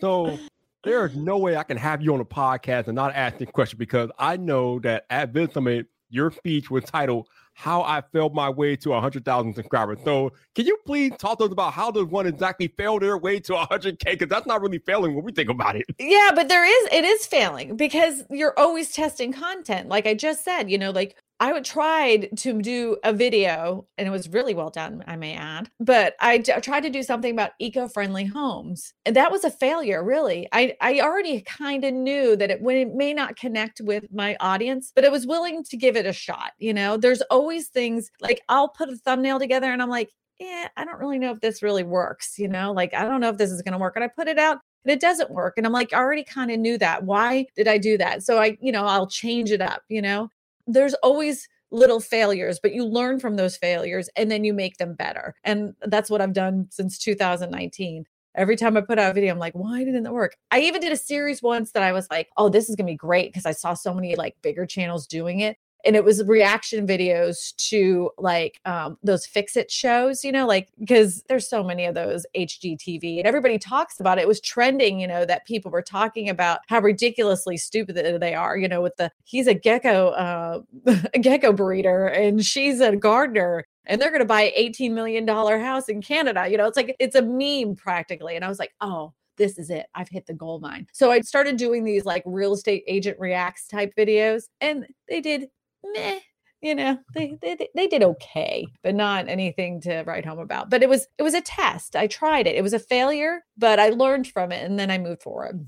[0.00, 0.38] So
[0.84, 3.46] there is no way I can have you on a podcast and not ask the
[3.46, 7.28] question because I know that at VidSummit, your speech was titled
[7.60, 9.98] how I failed my way to 100,000 subscribers.
[10.02, 13.38] So, can you please talk to us about how does one exactly fail their way
[13.40, 14.04] to 100K?
[14.04, 15.84] Because that's not really failing when we think about it.
[15.98, 19.90] Yeah, but there is, it is failing because you're always testing content.
[19.90, 24.06] Like I just said, you know, like I would tried to do a video and
[24.06, 25.70] it was really well done, I may add.
[25.80, 28.92] But I, tried to do something about eco-friendly homes.
[29.06, 30.46] And that was a failure, really.
[30.52, 34.36] I, I already kind of knew that it, when it may not connect with my
[34.40, 36.52] audience, but I was willing to give it a shot.
[36.58, 40.68] You know, there's always things like I'll put a thumbnail together and I'm like, yeah,
[40.76, 42.38] I don't really know if this really works.
[42.38, 43.96] You know, like I don't know if this is going to work.
[43.96, 45.54] And I put it out and it doesn't work.
[45.56, 47.04] And I'm like, I already kind of knew that.
[47.04, 48.24] Why did I do that?
[48.24, 50.28] So I, you know, I'll change it up, you know
[50.72, 54.94] there's always little failures, but you learn from those failures and then you make them
[54.94, 55.34] better.
[55.44, 58.04] And that's what I've done since 2019.
[58.36, 60.36] Every time I put out a video, I'm like, why didn't it work?
[60.50, 62.92] I even did a series once that I was like, oh, this is going to
[62.92, 66.24] be great because I saw so many like bigger channels doing it and it was
[66.24, 71.62] reaction videos to like um, those fix it shows you know like because there's so
[71.62, 74.22] many of those hgtv and everybody talks about it.
[74.22, 78.56] it was trending you know that people were talking about how ridiculously stupid they are
[78.56, 80.60] you know with the he's a gecko uh,
[81.14, 85.24] a gecko breeder and she's a gardener and they're going to buy an 18 million
[85.24, 88.58] dollar house in canada you know it's like it's a meme practically and i was
[88.58, 89.86] like oh this is it.
[89.94, 90.86] I've hit the gold mine.
[90.92, 95.48] So I started doing these like real estate agent reacts type videos and they did
[95.84, 96.20] meh
[96.60, 100.70] you know they, they they did okay but not anything to write home about.
[100.70, 101.96] But it was it was a test.
[101.96, 102.56] I tried it.
[102.56, 105.66] It was a failure but i learned from it and then i moved forward.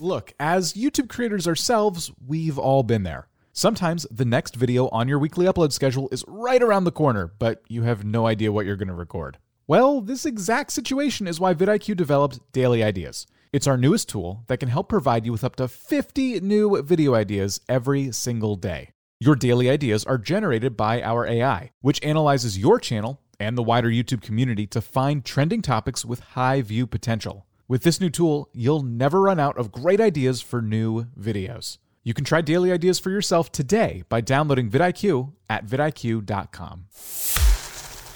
[0.00, 3.28] Look as youtube creators ourselves we've all been there.
[3.52, 7.62] Sometimes the next video on your weekly upload schedule is right around the corner but
[7.68, 9.38] you have no idea what you're going to record.
[9.66, 14.58] Well this exact situation is why vidiq developed daily ideas it's our newest tool that
[14.58, 18.90] can help provide you with up to 50 new video ideas every single day.
[19.20, 23.88] Your daily ideas are generated by our AI, which analyzes your channel and the wider
[23.88, 27.46] YouTube community to find trending topics with high view potential.
[27.66, 31.78] With this new tool, you'll never run out of great ideas for new videos.
[32.04, 37.57] You can try daily ideas for yourself today by downloading vidIQ at vidIQ.com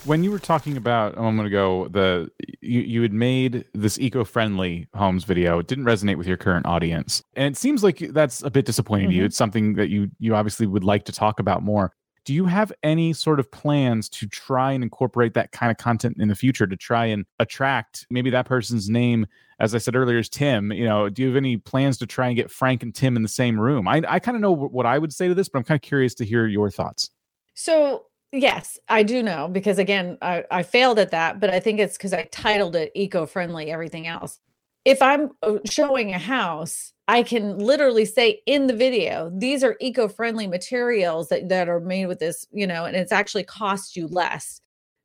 [0.04, 4.88] when you were talking about a moment ago, the you, you had made this eco-friendly
[4.94, 5.58] homes video.
[5.58, 9.06] It didn't resonate with your current audience, and it seems like that's a bit disappointing
[9.06, 9.10] mm-hmm.
[9.10, 9.20] to you.
[9.22, 9.26] Mm-hmm.
[9.26, 11.92] It's something that you you obviously would like to talk about more.
[12.24, 16.18] Do you have any sort of plans to try and incorporate that kind of content
[16.20, 19.26] in the future to try and attract maybe that person's name?
[19.58, 20.72] As I said earlier, is Tim.
[20.72, 23.22] You know, do you have any plans to try and get Frank and Tim in
[23.22, 23.88] the same room?
[23.88, 25.82] I, I kind of know what I would say to this, but I'm kind of
[25.82, 27.10] curious to hear your thoughts.
[27.54, 31.78] So Yes, I do know because again, I, I failed at that, but I think
[31.78, 34.38] it's because I titled it eco friendly, everything else.
[34.86, 39.76] If I'm uh, showing a house, I can literally say in the video, these are
[39.80, 43.96] eco friendly materials that, that are made with this, you know, and it's actually cost
[43.96, 44.60] you less.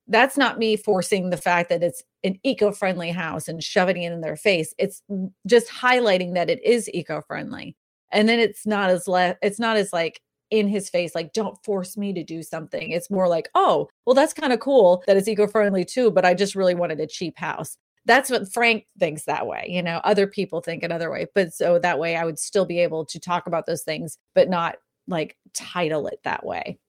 [0.08, 4.14] That's not me forcing the fact that it's an eco friendly house and shoving it
[4.14, 4.74] in their face.
[4.78, 5.04] It's
[5.46, 7.76] just highlighting that it is eco friendly.
[8.10, 11.62] And then it's not as le- it's not as like in his face like don't
[11.64, 12.92] force me to do something.
[12.92, 16.34] It's more like oh well that's kind of cool that it's eco-friendly too but i
[16.34, 17.78] just really wanted a cheap house.
[18.06, 20.00] That's what frank thinks that way you know?
[20.04, 23.20] Other people think another way but so that way i would still be able to
[23.20, 26.80] talk about those things but not like title it that way.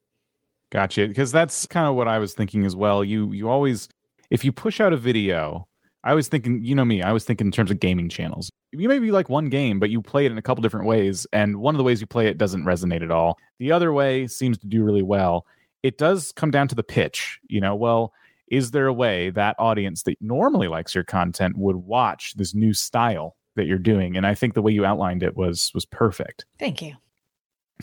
[0.71, 3.03] Gotcha because that's kind of what i was thinking as well.
[3.03, 3.89] You you always
[4.31, 5.67] if you push out a video
[6.05, 8.51] I was thinking, you know me, I was thinking in terms of gaming channels.
[8.73, 11.27] You maybe like one game, but you play it in a couple different ways.
[11.33, 13.39] And one of the ways you play it doesn't resonate at all.
[13.59, 15.47] The other way seems to do really well.
[15.83, 17.41] It does come down to the pitch.
[17.49, 18.13] You know, well,
[18.49, 22.73] is there a way that audience that normally likes your content would watch this new
[22.73, 24.17] style that you're doing?
[24.17, 26.45] And I think the way you outlined it was was perfect.
[26.59, 26.95] Thank you.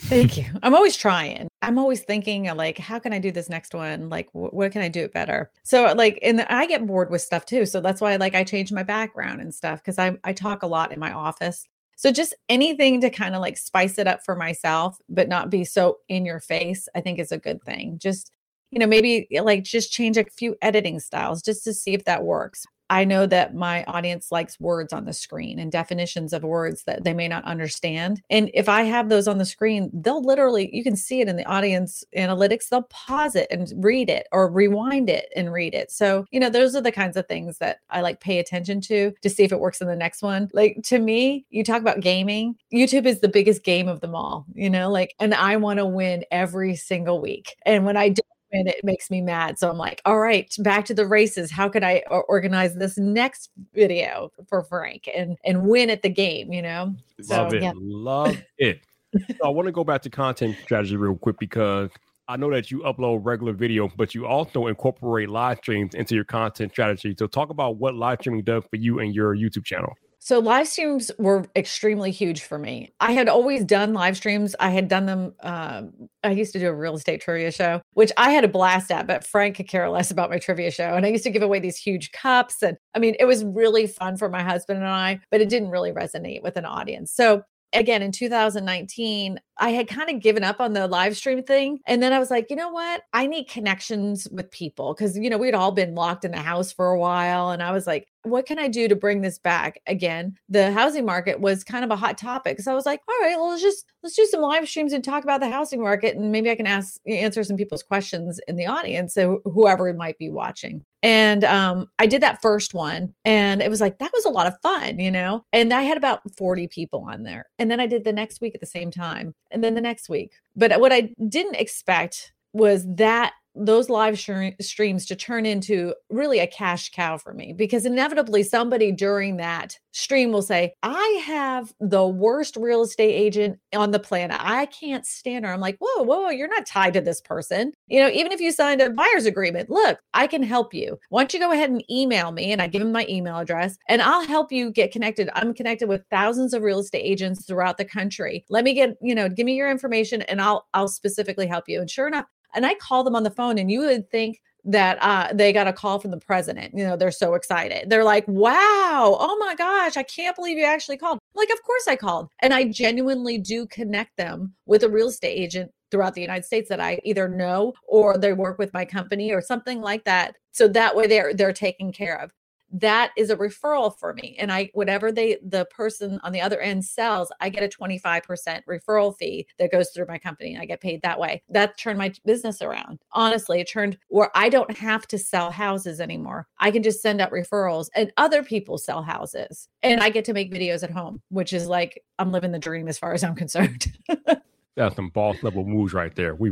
[0.00, 0.44] Thank you.
[0.62, 1.48] I'm always trying.
[1.62, 4.08] I'm always thinking uh, like, how can I do this next one?
[4.08, 5.50] Like, wh- what can I do it better?
[5.64, 7.66] So like, and I get bored with stuff too.
[7.66, 10.66] So that's why like I change my background and stuff because I I talk a
[10.66, 11.66] lot in my office.
[11.96, 15.64] So just anything to kind of like spice it up for myself, but not be
[15.64, 17.98] so in your face, I think is a good thing.
[17.98, 18.32] Just
[18.70, 22.04] you know, maybe eh, like just change a few editing styles just to see if
[22.04, 22.64] that works.
[22.90, 27.04] I know that my audience likes words on the screen and definitions of words that
[27.04, 28.22] they may not understand.
[28.30, 31.36] And if I have those on the screen, they'll literally, you can see it in
[31.36, 35.90] the audience analytics, they'll pause it and read it or rewind it and read it.
[35.90, 39.12] So, you know, those are the kinds of things that I like pay attention to
[39.22, 40.48] to see if it works in the next one.
[40.52, 44.46] Like to me, you talk about gaming, YouTube is the biggest game of them all,
[44.54, 47.56] you know, like, and I want to win every single week.
[47.64, 49.58] And when I do and it makes me mad.
[49.58, 51.50] So I'm like, all right, back to the races.
[51.50, 56.52] How could I organize this next video for Frank and and win at the game?
[56.52, 56.94] You know,
[57.28, 57.72] love so, it, yeah.
[57.76, 58.80] love it.
[59.14, 61.90] so I want to go back to content strategy real quick because
[62.28, 66.24] I know that you upload regular video, but you also incorporate live streams into your
[66.24, 67.14] content strategy.
[67.16, 69.94] So talk about what live streaming does for you and your YouTube channel.
[70.26, 72.92] So live streams were extremely huge for me.
[72.98, 74.56] I had always done live streams.
[74.58, 75.34] I had done them.
[75.38, 78.90] Um, I used to do a real estate trivia show, which I had a blast
[78.90, 80.96] at, but Frank could care less about my trivia show.
[80.96, 82.60] And I used to give away these huge cups.
[82.60, 85.70] And I mean, it was really fun for my husband and I, but it didn't
[85.70, 87.12] really resonate with an audience.
[87.12, 91.78] So again in 2019 i had kind of given up on the live stream thing
[91.86, 95.30] and then i was like you know what i need connections with people because you
[95.30, 98.08] know we'd all been locked in the house for a while and i was like
[98.26, 100.36] what can I do to bring this back again?
[100.48, 102.60] The housing market was kind of a hot topic.
[102.60, 105.02] So I was like, all right, well, let's just let's do some live streams and
[105.02, 108.56] talk about the housing market and maybe I can ask answer some people's questions in
[108.56, 110.84] the audience, so whoever might be watching.
[111.02, 114.48] And um, I did that first one and it was like that was a lot
[114.48, 115.44] of fun, you know.
[115.52, 117.46] And I had about 40 people on there.
[117.58, 120.10] And then I did the next week at the same time and then the next
[120.10, 120.32] week.
[120.54, 126.46] But what I didn't expect was that those live streams to turn into really a
[126.46, 132.06] cash cow for me because inevitably somebody during that stream will say, I have the
[132.06, 134.36] worst real estate agent on the planet.
[134.38, 135.52] I can't stand her.
[135.52, 137.72] I'm like, whoa, whoa, you're not tied to this person.
[137.86, 140.98] You know, even if you signed a buyer's agreement, look, I can help you.
[141.08, 142.52] Why don't you go ahead and email me?
[142.52, 145.30] And I give them my email address and I'll help you get connected.
[145.34, 148.44] I'm connected with thousands of real estate agents throughout the country.
[148.50, 151.80] Let me get, you know, give me your information and I'll I'll specifically help you.
[151.80, 154.98] And sure enough, and I call them on the phone, and you would think that
[155.00, 156.74] uh, they got a call from the president.
[156.76, 157.88] You know, they're so excited.
[157.88, 161.20] They're like, wow, oh my gosh, I can't believe you actually called.
[161.34, 162.28] Like, of course I called.
[162.42, 166.68] And I genuinely do connect them with a real estate agent throughout the United States
[166.68, 170.34] that I either know or they work with my company or something like that.
[170.50, 172.32] So that way they're they're taken care of
[172.72, 176.60] that is a referral for me and i whatever they the person on the other
[176.60, 180.66] end sells i get a 25% referral fee that goes through my company and i
[180.66, 181.42] get paid that way.
[181.48, 182.98] That turned my business around.
[183.12, 186.46] Honestly it turned where i don't have to sell houses anymore.
[186.58, 190.32] I can just send out referrals and other people sell houses and i get to
[190.32, 193.34] make videos at home which is like i'm living the dream as far as i'm
[193.34, 193.96] concerned.
[194.76, 196.34] That's some boss level moves right there.
[196.34, 196.50] We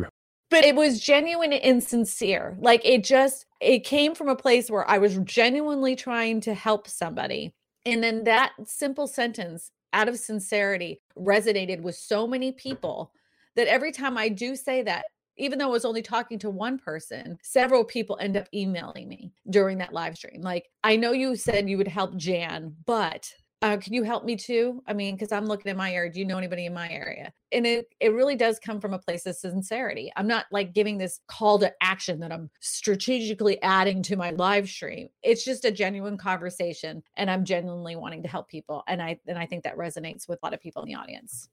[0.55, 2.57] but it was genuine and sincere.
[2.61, 6.87] Like it just it came from a place where I was genuinely trying to help
[6.87, 7.53] somebody.
[7.85, 13.11] And then that simple sentence out of sincerity resonated with so many people
[13.57, 16.79] that every time I do say that, even though I was only talking to one
[16.79, 20.41] person, several people end up emailing me during that live stream.
[20.41, 23.29] Like, I know you said you would help Jan, but
[23.65, 24.83] uh, can you help me too?
[24.87, 26.13] I mean, because I'm looking in my area.
[26.13, 27.33] Do you know anybody in my area?
[27.51, 30.13] And it it really does come from a place of sincerity.
[30.17, 34.69] I'm not like giving this call to action that I'm strategically adding to my live
[34.69, 35.09] stream.
[35.23, 38.85] It's just a genuine conversation, and I'm genuinely wanting to help people.
[38.87, 41.49] And I and I think that resonates with a lot of people in the audience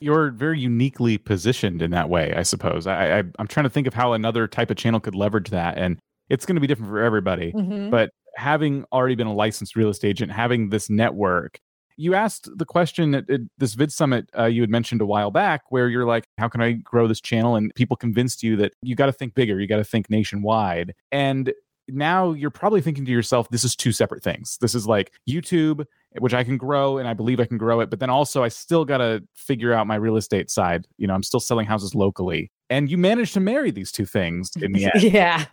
[0.00, 2.86] you're very uniquely positioned in that way, I suppose.
[2.86, 5.76] I, I am trying to think of how another type of channel could leverage that,
[5.76, 7.52] and it's going to be different for everybody.
[7.52, 7.90] Mm-hmm.
[7.90, 11.60] But having already been a licensed real estate agent, having this network,
[11.96, 15.62] you asked the question at, at this VidSummit uh, you had mentioned a while back,
[15.70, 18.94] where you're like, "How can I grow this channel?" And people convinced you that you
[18.94, 21.52] got to think bigger, you got to think nationwide, and
[21.88, 24.58] now you're probably thinking to yourself, this is two separate things.
[24.60, 25.84] This is like YouTube,
[26.18, 27.90] which I can grow and I believe I can grow it.
[27.90, 30.86] But then also, I still got to figure out my real estate side.
[30.98, 32.50] You know, I'm still selling houses locally.
[32.70, 35.02] And you managed to marry these two things in the end.
[35.02, 35.46] yeah.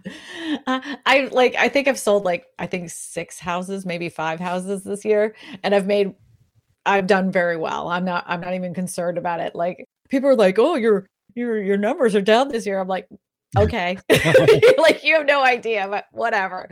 [0.67, 4.83] Uh, I like, I think I've sold like, I think six houses, maybe five houses
[4.83, 5.35] this year.
[5.63, 6.13] And I've made,
[6.85, 7.87] I've done very well.
[7.87, 9.55] I'm not, I'm not even concerned about it.
[9.55, 12.79] Like, people are like, oh, your, your, your numbers are down this year.
[12.79, 13.07] I'm like,
[13.57, 13.97] okay
[14.77, 16.67] like you have no idea but whatever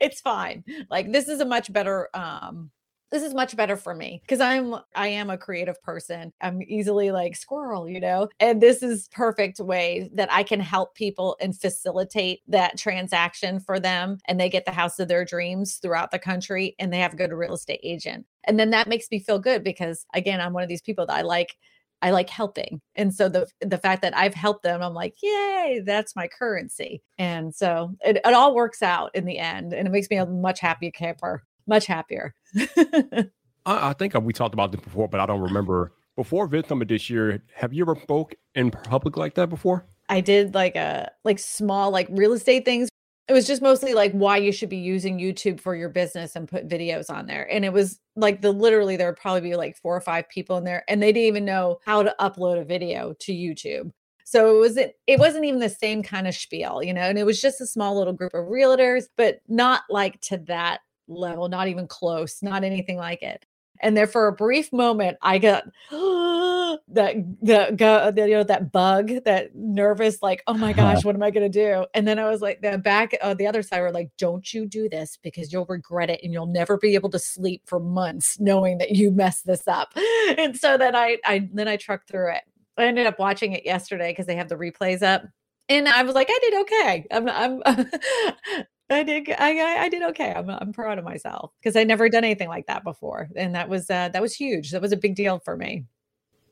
[0.00, 2.70] it's fine like this is a much better um
[3.12, 7.12] this is much better for me because i'm i am a creative person i'm easily
[7.12, 11.56] like squirrel you know and this is perfect way that i can help people and
[11.56, 16.18] facilitate that transaction for them and they get the house of their dreams throughout the
[16.18, 19.38] country and they have a good real estate agent and then that makes me feel
[19.38, 21.54] good because again i'm one of these people that i like
[22.02, 22.80] I like helping.
[22.96, 27.00] And so the the fact that I've helped them, I'm like, yay, that's my currency.
[27.16, 29.72] And so it, it all works out in the end.
[29.72, 32.34] And it makes me a much happier camper, much happier.
[32.56, 33.28] I,
[33.64, 35.92] I, think uh, we talked about this before, but I don't remember.
[36.14, 39.86] Before VidSummit this year, have you ever spoke in public like that before?
[40.10, 42.90] I did like a like small like real estate things
[43.28, 46.48] it was just mostly like why you should be using YouTube for your business and
[46.48, 47.50] put videos on there.
[47.50, 50.56] And it was like the literally there would probably be like four or five people
[50.56, 53.90] in there and they didn't even know how to upload a video to YouTube.
[54.24, 57.24] So it wasn't it wasn't even the same kind of spiel, you know, and it
[57.24, 60.80] was just a small little group of realtors, but not like to that
[61.14, 63.44] level, not even close, not anything like it.
[63.80, 69.10] And there for a brief moment, I got that the, the you know that bug,
[69.24, 71.84] that nervous, like, oh my gosh, what am I gonna do?
[71.92, 74.66] And then I was like, the back uh, the other side were like, don't you
[74.66, 78.38] do this because you'll regret it and you'll never be able to sleep for months
[78.38, 79.92] knowing that you messed this up.
[80.38, 82.42] And so then I I then I trucked through it.
[82.78, 85.24] I ended up watching it yesterday because they have the replays up
[85.68, 87.06] and I was like, I did okay.
[87.10, 87.62] I'm, I'm
[88.92, 89.30] I did.
[89.38, 90.32] I, I did okay.
[90.34, 93.68] I'm, I'm proud of myself because I never done anything like that before, and that
[93.68, 94.70] was uh, that was huge.
[94.70, 95.84] That was a big deal for me.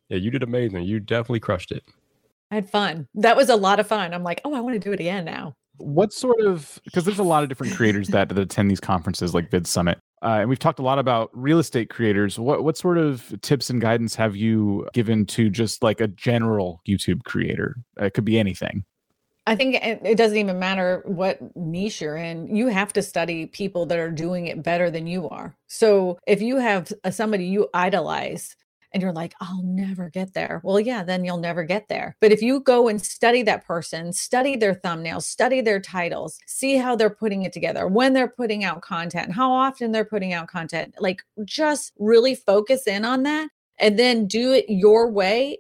[0.08, 0.84] Yeah, you did amazing.
[0.84, 1.84] You definitely crushed it.
[2.50, 3.06] I had fun.
[3.14, 4.12] That was a lot of fun.
[4.12, 5.54] I'm like, oh, I want to do it again now.
[5.76, 9.34] What sort of because there's a lot of different creators that, that attend these conferences
[9.34, 9.96] like VidSummit.
[10.22, 12.38] Uh, and we've talked a lot about real estate creators.
[12.38, 16.82] What what sort of tips and guidance have you given to just like a general
[16.86, 17.76] YouTube creator?
[17.98, 18.84] It could be anything.
[19.46, 22.54] I think it doesn't even matter what niche you're in.
[22.54, 25.56] You have to study people that are doing it better than you are.
[25.66, 28.54] So if you have uh, somebody you idolize
[28.92, 30.60] and you're like, I'll never get there.
[30.64, 32.16] Well, yeah, then you'll never get there.
[32.20, 36.76] But if you go and study that person, study their thumbnails, study their titles, see
[36.76, 40.48] how they're putting it together, when they're putting out content, how often they're putting out
[40.48, 45.58] content, like just really focus in on that and then do it your way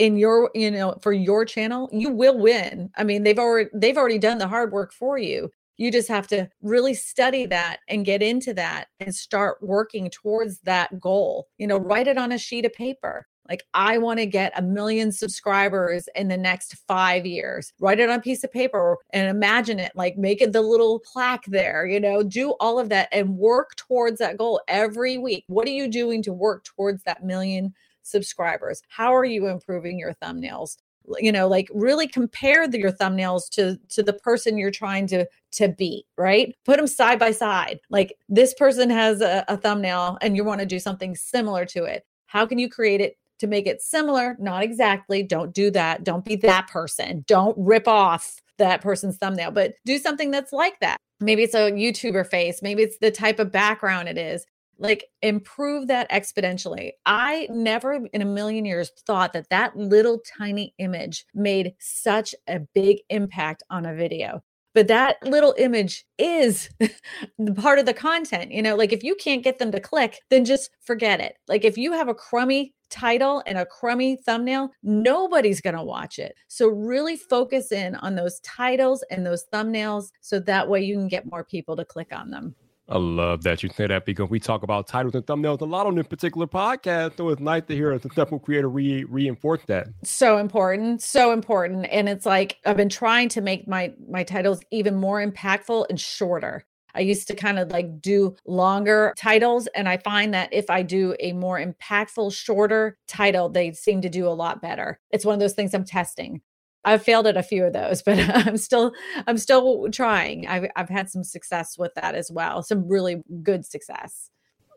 [0.00, 2.90] in your you know for your channel you will win.
[2.96, 5.50] I mean they've already they've already done the hard work for you.
[5.76, 10.58] You just have to really study that and get into that and start working towards
[10.60, 11.48] that goal.
[11.58, 14.62] You know write it on a sheet of paper like i want to get a
[14.62, 17.72] million subscribers in the next five years.
[17.80, 21.00] Write it on a piece of paper and imagine it like make it the little
[21.00, 22.22] plaque there you know?
[22.22, 25.44] Do all of that and work towards that goal every week.
[25.48, 28.82] What are you doing to work towards that million subscribers?
[28.88, 30.76] How are you improving your thumbnails?
[31.18, 35.26] you know like really compare the, your thumbnails to to the person you're trying to
[35.50, 36.54] to beat right?
[36.64, 37.80] Put them side by side.
[37.88, 41.84] Like this person has a, a thumbnail and you want to do something similar to
[41.84, 42.04] it.
[42.26, 46.24] How can you create it to make it similar not exactly don't do that don't
[46.24, 50.98] be that person don't rip off that person's thumbnail but do something that's like that
[51.20, 54.44] maybe it's a youtuber face maybe it's the type of background it is
[54.80, 56.92] like improve that exponentially.
[57.06, 62.60] I never in a million years thought that that little tiny image made such a
[62.74, 64.42] big impact on a video.
[64.72, 66.70] But that little image is
[67.56, 68.52] part of the content.
[68.52, 71.36] You know, like if you can't get them to click, then just forget it.
[71.46, 76.18] Like if you have a crummy title and a crummy thumbnail, nobody's going to watch
[76.18, 76.34] it.
[76.48, 81.08] So really focus in on those titles and those thumbnails so that way you can
[81.08, 82.54] get more people to click on them.
[82.90, 85.86] I love that you say that because we talk about titles and thumbnails a lot
[85.86, 87.16] on this particular podcast.
[87.16, 89.86] So it's nice to hear a successful creator re- reinforce that.
[90.02, 91.86] So important, so important.
[91.88, 96.00] And it's like I've been trying to make my my titles even more impactful and
[96.00, 96.66] shorter.
[96.94, 99.66] I used to kind of like do longer titles.
[99.74, 104.08] And I find that if I do a more impactful, shorter title, they seem to
[104.08, 105.00] do a lot better.
[105.10, 106.42] It's one of those things I'm testing.
[106.84, 108.92] I've failed at a few of those, but I'm still
[109.26, 110.46] I'm still trying.
[110.46, 112.62] I've I've had some success with that as well.
[112.62, 114.30] Some really good success.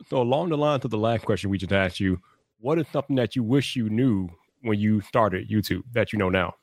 [0.09, 2.19] So along the lines of the last question we just asked you,
[2.59, 4.29] what is something that you wish you knew
[4.61, 6.53] when you started YouTube that you know now?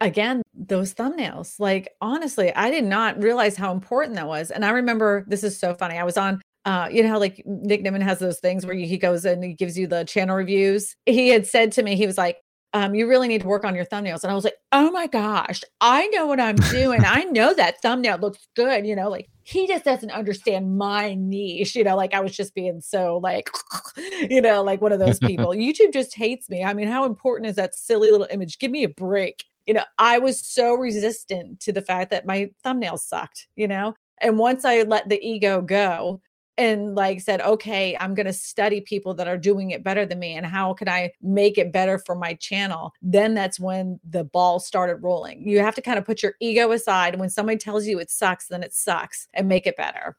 [0.00, 1.58] Again, those thumbnails.
[1.58, 4.50] Like honestly, I did not realize how important that was.
[4.50, 5.96] And I remember this is so funny.
[5.98, 8.98] I was on uh, you know how like Nick Nimmin has those things where he
[8.98, 10.96] goes and he gives you the channel reviews.
[11.06, 12.38] He had said to me, he was like,
[12.72, 14.22] um, you really need to work on your thumbnails.
[14.22, 17.04] And I was like, oh my gosh, I know what I'm doing.
[17.06, 18.84] I know that thumbnail looks good.
[18.84, 21.76] You know, like he just doesn't understand my niche.
[21.76, 23.48] You know, like I was just being so like,
[24.28, 25.50] you know, like one of those people.
[25.50, 26.64] YouTube just hates me.
[26.64, 28.58] I mean, how important is that silly little image?
[28.58, 29.44] Give me a break.
[29.66, 33.94] You know, I was so resistant to the fact that my thumbnails sucked, you know?
[34.20, 36.20] And once I let the ego go,
[36.58, 40.18] and like said, okay, I'm going to study people that are doing it better than
[40.18, 42.92] me and how can I make it better for my channel?
[43.02, 45.46] Then that's when the ball started rolling.
[45.46, 47.18] You have to kind of put your ego aside.
[47.18, 50.16] When somebody tells you it sucks, then it sucks and make it better.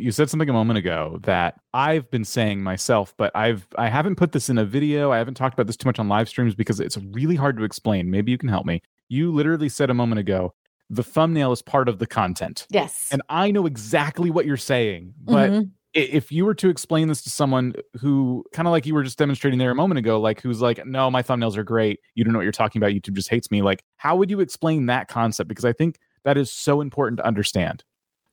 [0.00, 4.16] You said something a moment ago that I've been saying myself, but I've I haven't
[4.16, 5.12] put this in a video.
[5.12, 7.64] I haven't talked about this too much on live streams because it's really hard to
[7.64, 8.10] explain.
[8.10, 8.82] Maybe you can help me.
[9.08, 10.54] You literally said a moment ago,
[10.88, 12.66] the thumbnail is part of the content.
[12.70, 13.08] Yes.
[13.12, 15.68] And I know exactly what you're saying, but mm-hmm.
[15.94, 19.18] if you were to explain this to someone who kind of like you were just
[19.18, 22.00] demonstrating there a moment ago, like who's like, no, my thumbnails are great.
[22.14, 22.90] You don't know what you're talking about.
[22.92, 23.62] YouTube just hates me.
[23.62, 25.48] Like, how would you explain that concept?
[25.48, 27.84] Because I think that is so important to understand.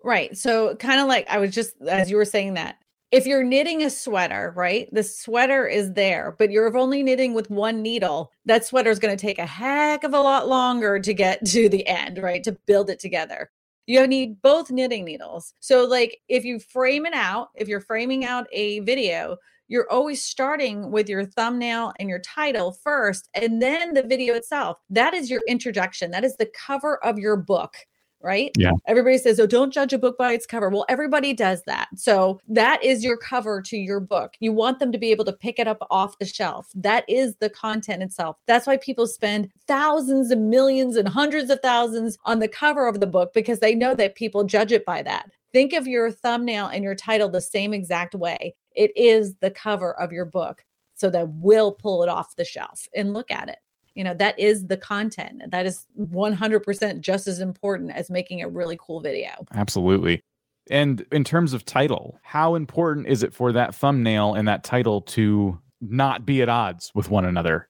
[0.03, 0.37] Right.
[0.37, 2.77] So, kind of like I was just, as you were saying that,
[3.11, 4.89] if you're knitting a sweater, right?
[4.91, 8.31] The sweater is there, but you're only knitting with one needle.
[8.45, 11.69] That sweater is going to take a heck of a lot longer to get to
[11.69, 12.43] the end, right?
[12.43, 13.49] To build it together.
[13.87, 15.53] You need both knitting needles.
[15.61, 19.37] So, like, if you frame it out, if you're framing out a video,
[19.69, 24.77] you're always starting with your thumbnail and your title first, and then the video itself.
[24.89, 26.11] That is your introduction.
[26.11, 27.75] That is the cover of your book
[28.21, 28.51] right?
[28.57, 28.71] Yeah.
[28.87, 30.69] Everybody says, oh, don't judge a book by its cover.
[30.69, 31.87] Well, everybody does that.
[31.95, 34.33] So that is your cover to your book.
[34.39, 36.69] You want them to be able to pick it up off the shelf.
[36.75, 38.37] That is the content itself.
[38.47, 42.99] That's why people spend thousands and millions and hundreds of thousands on the cover of
[42.99, 45.29] the book because they know that people judge it by that.
[45.53, 48.55] Think of your thumbnail and your title the same exact way.
[48.75, 50.63] It is the cover of your book.
[50.95, 53.59] So that will pull it off the shelf and look at it
[53.97, 55.41] you know that is the content.
[55.49, 59.31] That is 100% just as important as making a really cool video.
[59.55, 60.21] Absolutely.
[60.69, 65.01] And in terms of title how important is it for that thumbnail and that title
[65.01, 67.67] to not be at odds with one another?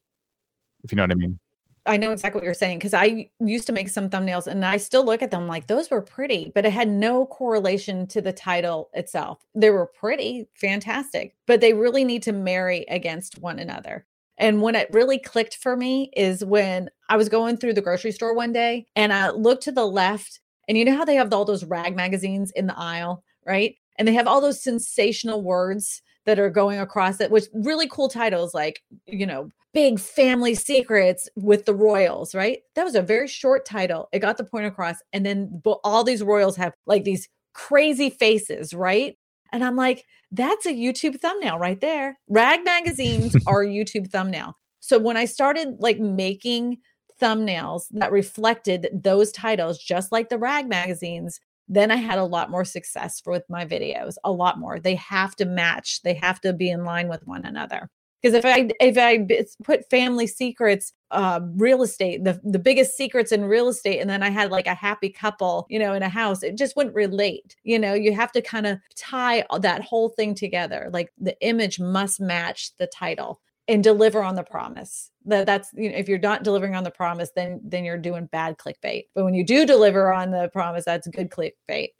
[0.84, 1.39] If you know what i mean.
[1.86, 4.75] I know exactly what you're saying because I used to make some thumbnails and I
[4.75, 8.34] still look at them like those were pretty, but it had no correlation to the
[8.34, 9.45] title itself.
[9.55, 14.05] They were pretty, fantastic, but they really need to marry against one another.
[14.38, 18.11] And when it really clicked for me is when I was going through the grocery
[18.11, 21.33] store one day and I looked to the left, and you know how they have
[21.33, 23.75] all those rag magazines in the aisle, right?
[23.97, 28.09] And they have all those sensational words that are going across it, which really cool
[28.09, 32.59] titles like, you know, Big Family Secrets with the Royals, right?
[32.75, 34.09] That was a very short title.
[34.11, 34.97] It got the point across.
[35.13, 39.17] And then all these Royals have like these crazy faces, right?
[39.51, 42.17] And I'm like, that's a YouTube thumbnail right there.
[42.27, 44.55] Rag magazines are a YouTube thumbnail.
[44.79, 46.77] So when I started like making
[47.21, 52.49] thumbnails that reflected those titles, just like the rag magazines, then I had a lot
[52.49, 54.79] more success with my videos, a lot more.
[54.79, 57.89] They have to match, they have to be in line with one another
[58.22, 59.26] because if i if i
[59.63, 64.22] put family secrets uh, real estate the, the biggest secrets in real estate and then
[64.22, 67.55] i had like a happy couple you know in a house it just wouldn't relate
[67.63, 67.93] you know?
[67.93, 72.72] You have to kind of tie that whole thing together like the image must match
[72.78, 75.11] the title and deliver on the promise.
[75.26, 78.28] That that's you know if you're not delivering on the promise then then you're doing
[78.28, 81.89] bad clickbait but when you do deliver on the promise that's good clickbait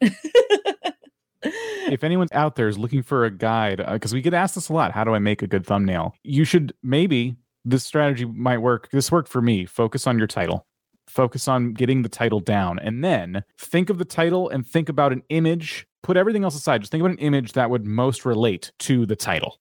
[1.90, 4.68] if anyone out there is looking for a guide, because uh, we get asked this
[4.68, 6.14] a lot, how do I make a good thumbnail?
[6.22, 8.88] You should maybe this strategy might work.
[8.90, 9.66] This worked for me.
[9.66, 10.66] Focus on your title.
[11.08, 15.12] Focus on getting the title down, and then think of the title and think about
[15.12, 15.86] an image.
[16.02, 16.82] Put everything else aside.
[16.82, 19.58] Just think about an image that would most relate to the title.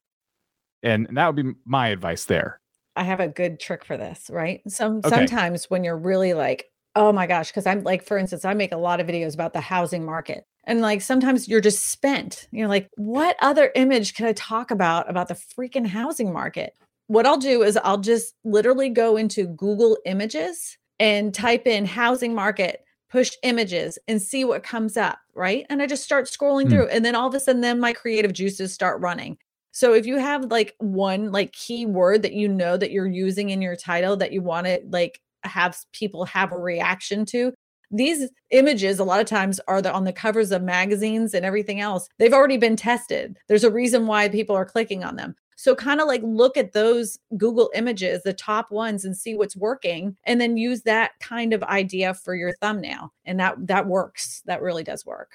[0.84, 2.62] And, and that would be my advice there.
[2.96, 4.62] I have a good trick for this, right?
[4.68, 5.10] Some Okay.
[5.10, 6.66] sometimes when you're really like,
[6.98, 9.54] oh my gosh, because I'm like, for instance, I make a lot of videos about
[9.54, 10.46] the housing market.
[10.66, 12.48] And like sometimes you're just spent.
[12.52, 16.74] You're like, what other image can I talk about about the freaking housing market?
[17.06, 22.34] What I'll do is I'll just literally go into Google Images and type in housing
[22.34, 25.66] market, push images and see what comes up, right?
[25.70, 26.70] And I just start scrolling Hmm.
[26.70, 29.38] through and then all of a sudden then my creative juices start running.
[29.72, 33.52] So if you have like one like key word that you know that you're using
[33.52, 37.54] in your title that you want to like have people have a reaction to,
[37.92, 41.80] these images a lot of times are the, on the covers of magazines and everything
[41.80, 42.10] else.
[42.20, 43.38] They've already been tested.
[43.48, 45.36] There's a reason why people are clicking on them.
[45.56, 49.56] So kind of like look at those Google images, the top ones and see what's
[49.56, 53.12] working and then use that kind of idea for your thumbnail.
[53.26, 54.44] And that that works.
[54.46, 55.32] That really does work.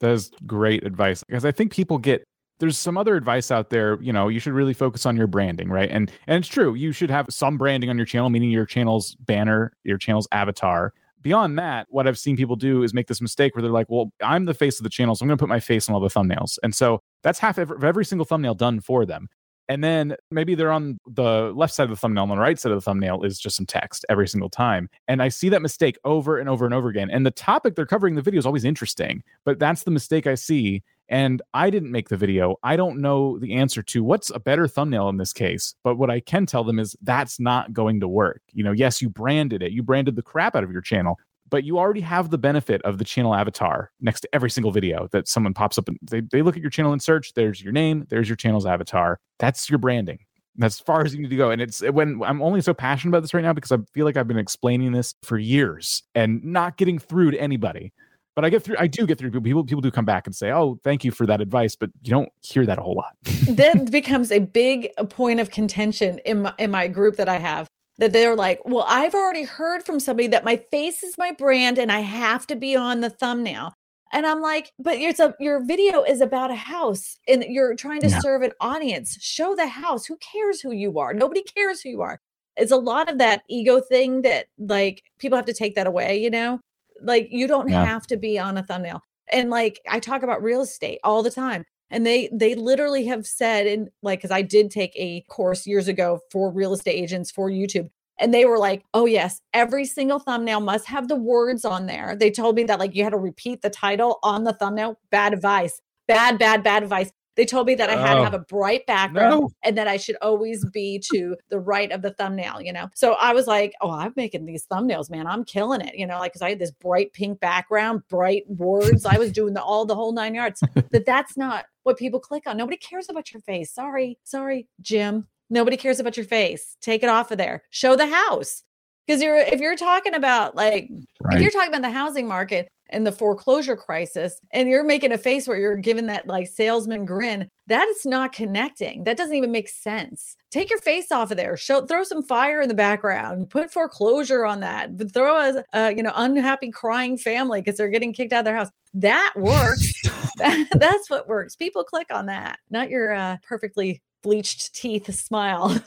[0.00, 2.22] That is great advice because I think people get
[2.60, 5.68] there's some other advice out there, you know, you should really focus on your branding,
[5.70, 5.90] right?
[5.90, 9.16] And and it's true, you should have some branding on your channel, meaning your channel's
[9.16, 10.92] banner, your channel's avatar.
[11.22, 14.12] Beyond that, what I've seen people do is make this mistake where they're like, "Well,
[14.22, 16.00] I'm the face of the channel, so I'm going to put my face on all
[16.00, 19.28] the thumbnails." And so that's half of every single thumbnail done for them.
[19.70, 22.72] And then maybe they're on the left side of the thumbnail, and the right side
[22.72, 24.90] of the thumbnail is just some text every single time.
[25.06, 27.08] And I see that mistake over and over and over again.
[27.08, 30.26] And the topic they're covering in the video is always interesting, but that's the mistake
[30.26, 30.82] I see.
[31.08, 32.56] And I didn't make the video.
[32.64, 35.76] I don't know the answer to what's a better thumbnail in this case.
[35.84, 38.42] But what I can tell them is that's not going to work.
[38.52, 41.16] You know, yes, you branded it, you branded the crap out of your channel,
[41.50, 45.08] but you already have the benefit of the channel avatar next to every single video
[45.12, 47.34] that someone pops up and they, they look at your channel and search.
[47.34, 49.18] There's your name, there's your channel's avatar.
[49.38, 50.20] That's your branding.
[50.56, 51.50] That's as far as you need to go.
[51.50, 54.16] And it's when I'm only so passionate about this right now because I feel like
[54.16, 57.92] I've been explaining this for years and not getting through to anybody.
[58.36, 59.64] But I get through, I do get through people.
[59.64, 61.76] People, do come back and say, Oh, thank you for that advice.
[61.76, 63.16] But you don't hear that a whole lot.
[63.48, 67.68] that becomes a big point of contention in my, in my group that I have
[68.00, 71.78] that they're like, well, I've already heard from somebody that my face is my brand
[71.78, 73.74] and I have to be on the thumbnail.
[74.12, 78.00] And I'm like, but it's a, your video is about a house and you're trying
[78.00, 78.18] to Yeah.
[78.18, 79.18] serve an audience.
[79.20, 80.06] Show the house.
[80.06, 81.12] Who cares who you are?
[81.14, 82.18] Nobody cares who you are.
[82.56, 86.18] It's a lot of that ego thing that like people have to take that away,
[86.20, 86.58] you know?
[87.02, 87.84] Like you don't Yeah.
[87.84, 89.02] have to be on a thumbnail.
[89.30, 93.26] And like I talk about real estate all the time and they they literally have
[93.26, 97.30] said in like because i did take a course years ago for real estate agents
[97.30, 101.64] for youtube and they were like oh yes every single thumbnail must have the words
[101.64, 102.14] on there.
[102.14, 105.32] They told me that like you had to repeat the title on the thumbnail bad
[105.32, 108.24] advice bad bad bad advice they told me that i had to Oh.
[108.24, 109.50] have a bright background No.
[109.62, 113.12] and that i should always be to the right of the thumbnail you know so
[113.14, 116.32] i was like oh i'm making these thumbnails man i'm killing it you know like
[116.32, 119.94] because i had this bright pink background bright words i was doing the all the
[119.94, 120.60] whole nine yards
[120.90, 122.58] that that's not what people click on.
[122.58, 123.72] Nobody cares about your face.
[123.72, 125.26] Sorry, sorry, Jim.
[125.48, 126.76] Nobody cares about your face.
[126.82, 127.62] Take it off of there.
[127.70, 128.62] Show the house.
[129.06, 130.90] Because you're if you're talking about like
[131.30, 135.18] if you're talking about the housing market and the foreclosure crisis and you're making a
[135.18, 139.04] face where you're giving that like salesman grin, that is not connecting.
[139.04, 140.36] That doesn't even make sense.
[140.50, 141.56] Take your face off of there.
[141.56, 143.50] Show throw some fire in the background.
[143.50, 144.96] Put foreclosure on that.
[144.96, 148.56] But throw a, you know unhappy crying family because they're getting kicked out of their
[148.56, 148.70] house.
[148.94, 149.92] That works.
[150.36, 151.56] That- that's what works.
[151.56, 155.78] People click on that, not your uh, perfectly bleached teeth smile.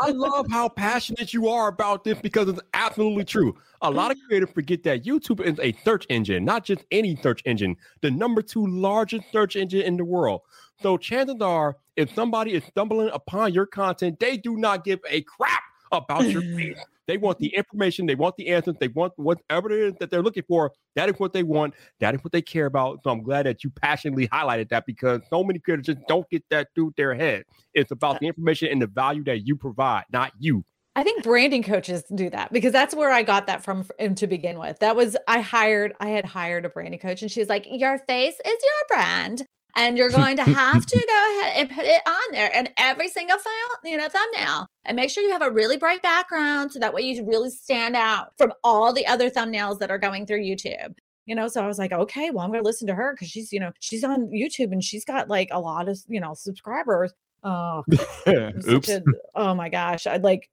[0.00, 3.56] I love how passionate you are about this because it's absolutely true.
[3.82, 7.42] A lot of creators forget that YouTube is a search engine, not just any search
[7.44, 10.42] engine, the number two largest search engine in the world.
[10.82, 15.22] So chances are, if somebody is stumbling upon your content, they do not give a
[15.22, 15.62] crap
[15.92, 16.78] about your face.
[17.08, 20.22] They want the information, they want the answers, they want whatever it is that they're
[20.22, 20.72] looking for.
[20.94, 21.74] That is what they want.
[22.00, 23.02] That is what they care about.
[23.02, 26.44] So I'm glad that you passionately highlighted that because so many creators just don't get
[26.50, 27.44] that through their head.
[27.72, 30.64] It's about the information and the value that you provide, not you.
[30.96, 33.86] I think branding coaches do that because that's where I got that from
[34.16, 34.80] to begin with.
[34.80, 38.34] That was I hired I had hired a branding coach and she's like, "Your face
[38.34, 39.46] is your brand."
[39.76, 43.08] And you're going to have to go ahead and put it on there and every
[43.08, 43.52] single file,
[43.84, 44.66] you know, thumbnail.
[44.84, 47.94] And make sure you have a really bright background so that way you really stand
[47.94, 50.94] out from all the other thumbnails that are going through YouTube.
[51.26, 53.52] You know, so I was like, okay, well, I'm gonna listen to her because she's,
[53.52, 57.12] you know, she's on YouTube and she's got like a lot of, you know, subscribers.
[57.44, 57.84] Oh,
[58.26, 58.88] Oops.
[58.88, 59.02] a-
[59.34, 60.06] oh my gosh.
[60.06, 60.48] I'd like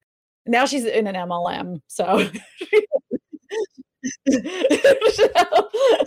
[0.45, 1.79] now she's in an MLM.
[1.87, 2.29] So
[4.29, 6.05] I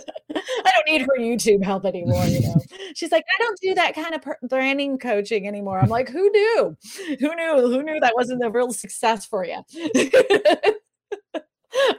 [0.75, 2.23] don't need her YouTube help anymore.
[2.25, 2.55] You know,
[2.95, 5.79] she's like, I don't do that kind of per- branding coaching anymore.
[5.79, 6.77] I'm like, who knew?
[7.19, 7.55] Who knew?
[7.55, 9.61] Who knew that wasn't a real success for you?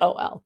[0.01, 0.43] oh well.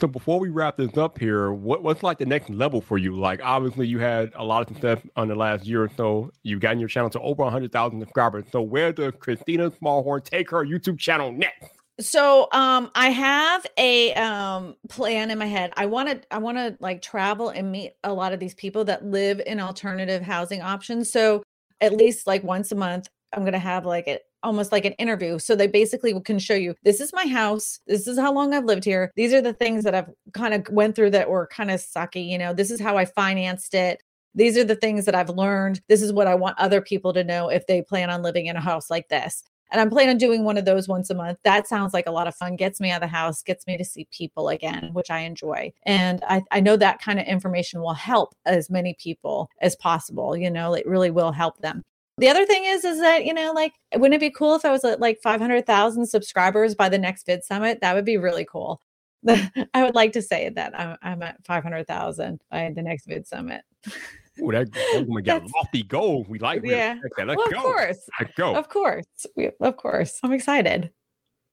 [0.00, 3.16] So before we wrap this up here, what, what's like the next level for you?
[3.16, 6.32] Like obviously you had a lot of success on the last year or so.
[6.42, 8.44] You've gotten your channel to over 100,000 subscribers.
[8.50, 11.73] So where does Kristina Smallhorn take her YouTube channel next?
[12.00, 15.72] So um i have a um plan in my head.
[15.76, 18.84] I want to i want to like travel and meet a lot of these people
[18.86, 21.10] that live in alternative housing options.
[21.12, 21.42] So
[21.80, 24.92] at least like once a month i'm going to have like it almost like an
[24.94, 25.38] interview.
[25.38, 27.80] So they basically can show you this is my house.
[27.86, 29.12] This is how long i've lived here.
[29.16, 32.28] These are the things that i've kind of went through that were kind of sucky
[32.28, 32.52] you know?
[32.52, 34.02] This is how i financed it.
[34.34, 35.80] These are the things that i've learned.
[35.88, 38.56] This is what i want other people to know if they plan on living in
[38.56, 39.44] a house like this
[39.74, 41.38] and I'm planning on doing one of those once a month.
[41.42, 42.54] That sounds like a lot of fun.
[42.54, 45.72] Gets me out of the house, gets me to see people again, which I enjoy.
[45.84, 50.36] And I, I know that kind of information will help as many people as possible.
[50.36, 51.82] You know, it really will help them.
[52.18, 54.70] The other thing is, is that, you know, like, wouldn't it be cool if I
[54.70, 57.80] was at like 500,000 subscribers by the next VidSummit?
[57.80, 58.80] That would be really cool.
[59.28, 63.62] I would like to say that I'm, I'm at 500,000 by the next VidSummit.
[64.40, 66.26] Ooh, that, that's gonna lofty goal.
[66.28, 66.94] We like yeah.
[67.16, 67.26] That.
[67.26, 67.56] Let's well, go.
[67.56, 67.98] Of course.
[68.20, 68.56] Let's go.
[68.56, 69.06] Of course.
[69.36, 70.18] We, of course.
[70.22, 70.90] I'm excited.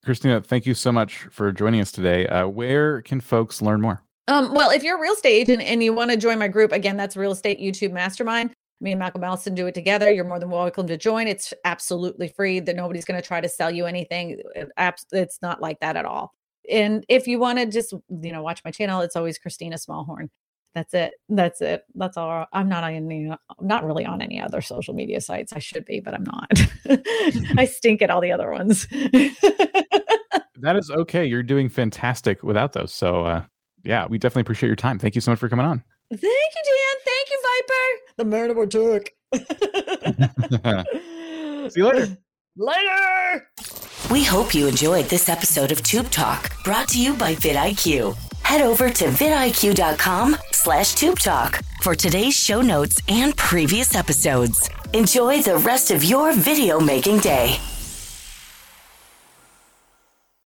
[0.05, 2.27] Kristina, thank you so much for joining us today.
[2.27, 4.03] Uh, where can folks learn more?
[4.27, 6.71] Um, well, if you're a real estate agent and you want to join my group,
[6.71, 8.51] again, that's Real Estate YouTube Mastermind.
[8.79, 10.09] Me and Malcolm Allison do it together.
[10.11, 11.27] You're more than welcome to join.
[11.27, 12.59] It's absolutely free.
[12.59, 14.41] That nobody's going to try to sell you anything.
[14.55, 16.33] It's not like that at all.
[16.69, 20.29] And if you want to just you know watch my channel, it's always Kristina Smallhorn
[20.73, 21.13] that's it.
[21.29, 21.83] That's it.
[21.95, 22.45] That's all.
[22.53, 25.53] I'm not on any i'm not really on any other social media sites.
[25.53, 26.51] I should be but i'm not.
[27.57, 28.87] I stink at all the other ones.
[30.63, 31.25] That is okay.
[31.25, 32.93] You're doing fantastic without those.
[32.93, 33.41] So uh
[33.83, 34.99] yeah we definitely appreciate your time.
[34.99, 35.83] Thank you so much for coming on.
[36.11, 36.97] Thank you dan.
[37.05, 37.87] Thank you viper.
[38.17, 39.09] The man of took
[41.71, 42.15] see you later.
[42.57, 43.47] Later.
[44.11, 48.61] We hope you enjoyed this episode of tube talk brought to you by vidiq head
[48.61, 54.69] over to vidiq.com slash tube talk for today's show notes and previous episodes.
[54.91, 57.57] Enjoy the rest of your video making day.